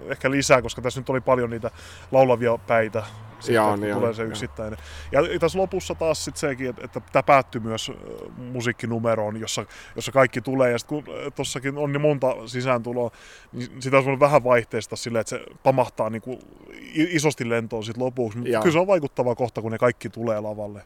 ehkä 0.05 0.31
lisää, 0.31 0.61
koska 0.61 0.81
tässä 0.81 0.99
nyt 0.99 1.09
oli 1.09 1.21
paljon 1.21 1.49
niitä 1.49 1.71
laulavia 2.11 2.57
päitä 2.57 3.03
sitten, 3.39 3.55
Jaa, 3.55 3.77
niin 3.77 3.95
tulee 3.95 4.13
se 4.13 4.23
yksittäinen. 4.23 4.79
Ja, 5.11 5.21
ja 5.21 5.39
tässä 5.39 5.59
lopussa 5.59 5.95
taas 5.95 6.25
sit 6.25 6.37
sekin, 6.37 6.69
että, 6.69 6.81
että 6.85 7.01
tämä 7.11 7.23
päättyy 7.23 7.61
myös 7.61 7.91
musiikkinumeroon, 8.37 9.39
jossa, 9.39 9.65
jossa 9.95 10.11
kaikki 10.11 10.41
tulee. 10.41 10.71
Ja 10.71 10.79
sitten 10.79 11.03
kun 11.03 11.13
tuossakin 11.35 11.77
on 11.77 11.91
niin 11.91 12.01
monta 12.01 12.35
sisääntuloa, 12.45 13.11
niin 13.53 13.81
sitä 13.81 13.97
olisi 13.97 14.19
vähän 14.19 14.43
vaihteista 14.43 14.95
silleen, 14.95 15.21
että 15.21 15.29
se 15.29 15.45
pamahtaa 15.63 16.09
niin 16.09 16.21
kuin 16.21 16.39
isosti 16.93 17.49
lentoon 17.49 17.83
sit 17.83 17.97
lopuksi. 17.97 18.37
Mutta 18.37 18.59
kyllä 18.59 18.71
se 18.71 18.79
on 18.79 18.87
vaikuttava 18.87 19.35
kohta, 19.35 19.61
kun 19.61 19.71
ne 19.71 19.77
kaikki 19.77 20.09
tulee 20.09 20.39
lavalle. 20.39 20.83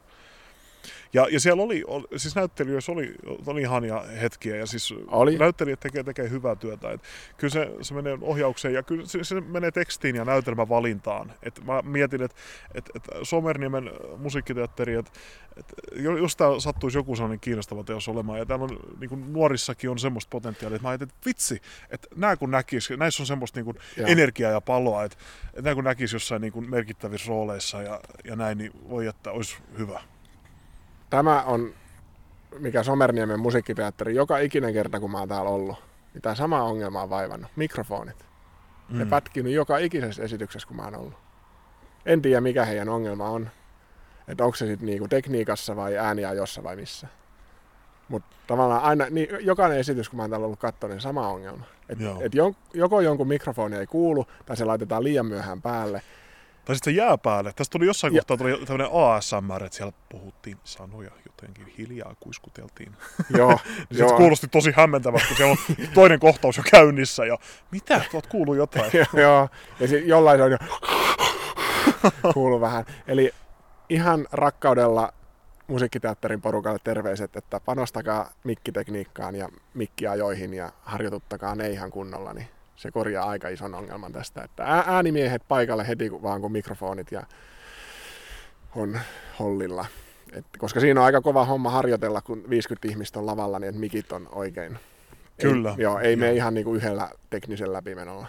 Ja, 1.13 1.28
ja 1.32 1.39
siellä 1.39 1.63
oli, 1.63 1.84
siis 2.15 2.36
näyttelijöissä 2.36 2.91
oli, 2.91 3.13
oli 3.45 3.62
ihania 3.62 4.00
hetkiä 4.21 4.56
ja 4.56 4.65
siis 4.65 4.93
oli. 5.08 5.38
näyttelijät 5.38 5.80
tekee, 5.80 6.04
tekee 6.04 6.30
hyvää 6.30 6.56
työtä. 6.56 6.91
Et 6.91 7.02
kyllä 7.38 7.52
se, 7.52 7.71
se 7.82 7.93
menee 7.93 8.17
ohjaukseen 8.21 8.74
ja 8.74 8.84
kyllä 8.84 9.06
se, 9.06 9.24
se 9.24 9.41
menee 9.41 9.71
tekstiin 9.71 10.15
ja 10.15 10.26
näytelmävalintaan. 10.26 11.34
Et 11.43 11.63
mä 11.65 11.82
mietin, 11.82 12.21
että 12.21 12.38
et, 12.74 12.89
et 12.95 13.04
Somerniemen 13.24 13.91
musiikkiteatteri, 14.17 14.95
että 14.95 15.12
et, 15.58 15.74
jos 16.21 16.36
tää 16.36 16.60
sattuisi 16.60 16.98
joku 16.98 17.15
sellainen 17.15 17.39
kiinnostava 17.39 17.84
teos 17.84 18.08
olemaan, 18.08 18.39
ja 18.39 18.45
täällä 18.45 18.63
on 18.63 18.80
niin 19.00 19.10
kuin 19.10 19.34
nuorissakin 19.34 19.89
on 19.89 20.00
semmoista 20.00 20.30
potentiaalia, 20.30 20.76
että 20.76 20.88
mä 20.88 20.89
ajattelin, 20.89 21.12
että 21.12 21.26
vitsi, 21.26 21.62
että 21.89 22.08
nämä 22.15 22.36
kun 22.36 22.52
näkis, 22.52 22.89
näissä 22.98 23.24
on 23.24 23.28
semmoista 23.28 23.60
niin 23.60 23.65
kuin 23.65 23.78
energiaa 23.98 24.52
ja 24.52 24.62
paloa, 24.62 25.04
että, 25.04 25.17
että 25.48 25.62
nämä 25.62 25.76
kun 25.76 25.84
näkisi 25.84 26.15
jossain 26.15 26.41
niin 26.41 26.54
kuin 26.54 26.69
merkittävissä 26.69 27.30
rooleissa 27.30 27.82
ja, 27.82 28.00
ja 28.24 28.36
näin, 28.36 28.58
niin 28.58 28.71
voi 28.89 29.08
että 29.08 29.32
olisi 29.32 29.58
hyvä 29.78 30.02
tämä 31.10 31.44
on, 31.44 31.74
mikä 32.60 32.84
Somerniemen 32.84 33.39
musiikkiteatteri, 33.39 34.15
joka 34.15 34.38
ikinen 34.38 34.74
kerta 34.74 35.00
kun 35.00 35.12
mä 35.12 35.20
oon 35.20 35.28
täällä 35.28 35.50
ollut, 35.50 35.78
niin 36.13 36.22
tämä 36.22 36.36
sama 36.36 36.63
ongelma 36.63 37.02
on 37.02 37.10
vaivannut. 37.10 37.52
Mikrofonit. 37.56 38.26
Mm. 38.89 38.98
Ne 38.98 39.06
pätkinyt 39.06 39.54
joka 39.54 39.78
ikisessä 39.78 40.24
esityksessä, 40.24 40.68
kun 40.68 40.78
mä 40.78 40.84
oon 40.84 40.96
ollut. 40.96 41.13
En 42.06 42.22
tiedä, 42.22 42.41
mikä 42.41 42.65
heidän 42.65 42.89
ongelma 42.89 43.30
on. 43.30 43.50
Että 44.28 44.46
onko 44.46 44.56
se 44.56 44.65
sitten 44.65 44.86
niinku 44.86 45.08
tekniikassa 45.08 45.76
vai 45.76 45.98
ääniajossa 45.98 46.63
vai 46.63 46.76
missä. 46.76 47.08
Mutta 48.08 48.36
tavallaan 48.48 48.84
aina, 48.84 49.06
niin 49.10 49.28
jokainen 49.39 49.78
esitys, 49.78 50.10
kun 50.10 50.18
mä 50.18 50.24
oon 50.24 50.30
täällä 50.30 50.46
ollut 50.46 50.60
katsoa, 50.60 50.89
niin 50.89 51.02
sama 51.02 51.28
ongelma. 51.28 51.65
Et, 51.89 52.00
Joo. 52.00 52.18
et 52.22 52.36
jon, 52.36 52.56
joko 52.74 53.02
jonkun 53.02 53.28
mikrofoni 53.28 53.76
ei 53.76 53.88
kuulu, 53.88 54.26
tai 54.46 54.58
se 54.58 54.65
laitetaan 54.65 55.04
liian 55.04 55.26
myöhään 55.26 55.62
päälle. 55.62 56.02
Tai 56.65 56.75
sitten 56.75 56.93
se 56.93 56.97
jää 56.97 57.17
päälle. 57.17 57.54
Tästä 57.56 57.71
tuli 57.71 57.86
jossain 57.86 58.13
Ja- 58.13 58.21
kohtaa 58.21 58.38
tuli 58.38 58.65
tämmöinen 58.65 58.88
ASMR, 58.93 59.63
että 59.63 59.78
siellä 59.78 59.93
puhuttiin 60.10 60.58
sanoja 60.63 61.12
jotenkin 61.25 61.73
hiljaa 61.78 62.15
kuiskuteltiin. 62.19 62.91
Joo, 63.38 63.60
Niin 63.89 64.10
se 64.10 64.15
kuulosti 64.15 64.47
tosi 64.47 64.71
hämmentävältä, 64.75 65.25
kun 65.28 65.38
siellä 65.38 65.51
on 65.51 65.75
toinen 65.93 66.19
kohtaus 66.19 66.58
jo 66.58 66.63
käynnissä 66.71 67.25
ja 67.25 67.38
mitä, 67.71 68.01
tuot 68.12 68.28
kuuluu 68.28 68.54
jotain. 68.54 68.91
Joo, 69.21 69.49
ja 69.80 69.88
sit 69.88 70.06
jollain 70.08 70.41
on 70.41 70.51
jo 70.51 70.58
kuulu 72.34 72.62
vähän. 72.62 72.86
Eli 73.08 73.32
ihan 73.89 74.28
rakkaudella 74.32 75.13
musiikkiteatterin 75.67 76.41
porukalle 76.41 76.80
terveiset, 76.84 77.36
että 77.36 77.60
panostakaa 77.60 78.32
mikkitekniikkaan 78.43 79.36
ja 79.36 79.49
mikkiajoihin 79.73 80.54
ja 80.54 80.71
harjoituttakaa 80.84 81.56
ne 81.56 81.69
ihan 81.69 81.91
kunnolla, 81.91 82.34
niin 82.34 82.47
se 82.75 82.91
korjaa 82.91 83.29
aika 83.29 83.49
ison 83.49 83.75
ongelman 83.75 84.11
tästä. 84.11 84.43
Että 84.43 84.63
ää- 84.63 84.83
äänimiehet 84.88 85.41
paikalle 85.47 85.88
heti 85.88 86.09
kun 86.09 86.23
vaan 86.23 86.41
kun 86.41 86.51
mikrofonit 86.51 87.11
ja 87.11 87.23
on 88.75 88.99
hollilla. 89.39 89.85
Et, 90.33 90.45
koska 90.57 90.79
siinä 90.79 90.99
on 90.99 91.05
aika 91.05 91.21
kova 91.21 91.45
homma 91.45 91.69
harjoitella, 91.69 92.21
kun 92.21 92.43
50 92.49 92.88
ihmistä 92.88 93.19
on 93.19 93.25
lavalla, 93.25 93.59
niin 93.59 93.69
että 93.69 93.79
mikit 93.79 94.11
on 94.11 94.29
oikein. 94.31 94.79
Kyllä. 95.41 95.69
Ei, 95.69 95.83
joo, 95.83 95.99
ei 95.99 96.15
mene 96.15 96.33
ihan 96.33 96.53
niinku 96.53 96.75
yhdellä 96.75 97.09
teknisellä 97.29 97.73
läpimenolla. 97.73 98.27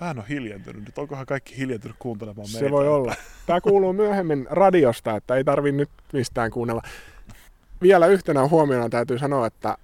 Vähän 0.00 0.18
on 0.18 0.26
hiljentynyt 0.26 0.84
nyt. 0.84 0.98
Onkohan 0.98 1.26
kaikki 1.26 1.56
hiljentynyt 1.56 1.96
kuuntelemaan 1.98 2.48
meitä? 2.52 2.66
Se 2.66 2.70
voi 2.70 2.88
olla. 2.88 3.14
Tämä 3.46 3.60
kuuluu 3.60 3.92
myöhemmin 3.92 4.46
radiosta, 4.50 5.16
että 5.16 5.34
ei 5.36 5.44
tarvi 5.44 5.72
nyt 5.72 5.90
mistään 6.12 6.50
kuunnella. 6.50 6.82
Vielä 7.82 8.06
yhtenä 8.06 8.48
huomiona 8.48 8.88
täytyy 8.88 9.18
sanoa, 9.18 9.46
että 9.46 9.76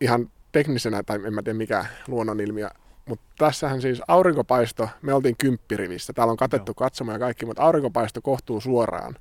ihan 0.00 0.30
teknisenä, 0.56 1.02
tai 1.02 1.20
en 1.26 1.34
mä 1.34 1.42
tiedä 1.42 1.58
mikä 1.58 1.84
luonnonilmiö, 2.08 2.68
mutta 3.08 3.24
tässähän 3.38 3.80
siis 3.80 4.02
aurinkopaisto, 4.08 4.88
me 5.02 5.14
oltiin 5.14 5.36
kymppirivissä, 5.36 6.12
täällä 6.12 6.30
on 6.30 6.36
katettu 6.36 6.74
katsomo 6.74 7.12
ja 7.12 7.18
kaikki, 7.18 7.46
mutta 7.46 7.62
aurinkopaisto 7.62 8.22
kohtuu 8.22 8.60
suoraan. 8.60 9.16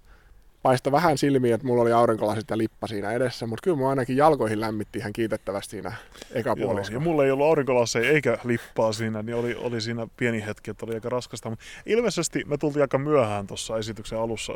Paisto 0.66 0.92
vähän 0.92 1.18
silmiin, 1.18 1.54
että 1.54 1.68
mulla 1.68 1.82
oli 1.82 1.92
aurinkolasit 1.92 2.50
ja 2.50 2.58
lippa 2.58 2.88
siinä 2.88 3.12
edessä, 3.12 3.48
mutta 3.48 3.64
kyllä 3.64 3.78
mua 3.78 3.90
ainakin 3.90 4.18
jalkoihin 4.18 4.60
lämmitti 4.60 5.00
ihan 5.00 5.14
kiitettävästi 5.14 5.72
siinä 5.72 5.90
Joo, 5.90 6.40
ekapuoliskolla. 6.40 6.96
ja 6.96 7.00
mulla 7.00 7.26
ei 7.26 7.32
ollut 7.32 7.46
aurinkolaseja 7.46 8.10
eikä 8.12 8.38
lippaa 8.44 8.94
siinä, 8.94 9.22
niin 9.22 9.36
oli, 9.36 9.56
oli 9.56 9.82
siinä 9.82 10.08
pieni 10.18 10.46
hetki, 10.46 10.72
että 10.72 10.86
oli 10.86 10.94
aika 10.94 11.10
raskasta. 11.10 11.50
Mut 11.50 11.60
ilmeisesti 11.86 12.44
me 12.46 12.58
tultiin 12.58 12.82
aika 12.82 12.98
myöhään 12.98 13.48
tuossa 13.48 13.78
esityksen 13.78 14.20
alussa 14.20 14.54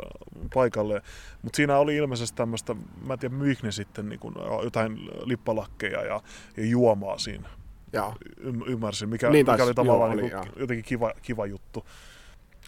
paikalle, 0.54 1.02
mutta 1.42 1.56
siinä 1.56 1.78
oli 1.78 1.96
ilmeisesti 1.96 2.36
tämmöistä, 2.36 2.74
mä 3.06 3.12
en 3.12 3.18
tiedä 3.18 3.34
myikö 3.34 3.60
ne 3.62 3.72
sitten 3.72 4.08
niin 4.08 4.20
kun, 4.20 4.34
jotain 4.64 4.98
lippalakkeja 5.24 6.04
ja, 6.04 6.20
ja 6.56 6.66
juomaa 6.66 7.18
siinä. 7.18 7.48
Joo. 7.92 8.14
Ym, 8.44 8.62
ymmärsin, 8.66 9.08
mikä, 9.08 9.30
Niin 9.30 9.46
mikä 9.46 9.46
taisi, 9.46 9.62
oli 9.62 9.74
tavallaan 9.74 10.18
joo, 10.18 10.26
niin 10.26 10.36
oli, 10.36 10.46
kuin, 10.46 10.60
jotenkin 10.60 10.84
kiva, 10.84 11.12
kiva 11.22 11.46
juttu. 11.46 11.86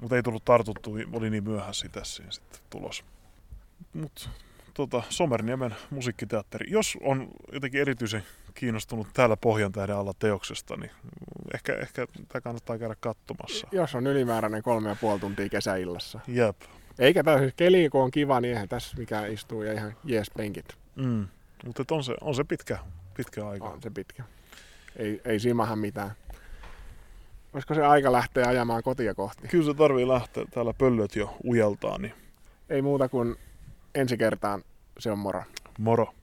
Mutta 0.01 0.17
ei 0.17 0.23
tullut 0.23 0.45
tartuttu, 0.45 0.97
oli 1.13 1.31
niin 1.31 1.45
myöhässä 1.45 1.89
tässä 1.89 2.23
sitten 2.31 2.61
tulos. 2.71 3.05
Mutta 3.93 4.29
tota, 4.75 5.03
Somerniemen 5.09 5.75
musiikkiteatteri, 5.91 6.71
jos 6.71 6.99
on 7.03 7.29
jotenkin 7.53 7.81
erityisen 7.81 8.23
kiinnostunut 8.55 9.07
täällä 9.15 9.37
Pohjantähden 9.37 9.97
alla 9.97 10.13
teoksesta, 10.19 10.77
niin 10.77 10.91
ehkä, 11.55 11.75
ehkä 11.75 12.07
tämä 12.29 12.41
kannattaa 12.41 12.79
käydä 12.79 12.95
katsomassa. 13.01 13.69
Jos 13.73 13.95
on 13.95 14.07
ylimääräinen 14.07 14.63
kolme 14.63 14.89
ja 14.89 14.97
puoli 15.01 15.21
tuntia 15.21 15.49
kesäillassa. 15.49 16.21
Jep. 16.29 16.57
Eikä 16.99 17.25
tässä 17.25 17.41
siis 17.41 17.55
keli, 17.57 17.89
kun 17.89 18.03
on 18.03 18.11
kiva, 18.11 18.41
niin 18.41 18.53
eihän 18.53 18.69
tässä 18.69 18.97
mikään 18.97 19.33
istuu 19.33 19.63
ja 19.63 19.73
ihan 19.73 19.97
jees 20.05 20.31
penkit. 20.37 20.77
Mm. 20.97 21.27
Mutta 21.67 21.95
on 21.95 22.05
se, 22.05 22.15
on 22.21 22.35
se 22.35 22.45
pitkä, 22.45 22.79
pitkä 23.17 23.49
aika. 23.49 23.65
On 23.65 23.83
se 23.83 23.91
pitkä. 23.91 24.25
Ei, 24.97 25.21
ei 25.25 25.41
simahan 25.41 25.79
mitään. 25.79 26.11
Olisiko 27.53 27.75
se 27.75 27.83
aika 27.83 28.13
lähteä 28.13 28.49
ajamaan 28.49 28.83
kotia 28.83 29.15
kohti? 29.15 29.49
Kyllä 29.49 29.65
se 29.65 29.75
tarvii 29.75 30.09
lähteä, 30.09 30.45
täällä 30.51 30.75
pöllöt 30.75 31.17
jo 31.17 31.37
ujeltaa, 31.45 31.99
niin 31.99 32.15
Ei 32.69 32.83
muuta 32.83 33.09
kuin 33.09 33.37
ensi 33.95 34.17
kertaan 34.17 34.63
se 34.99 35.11
on 35.11 35.19
moro. 35.19 35.43
moro. 35.79 36.15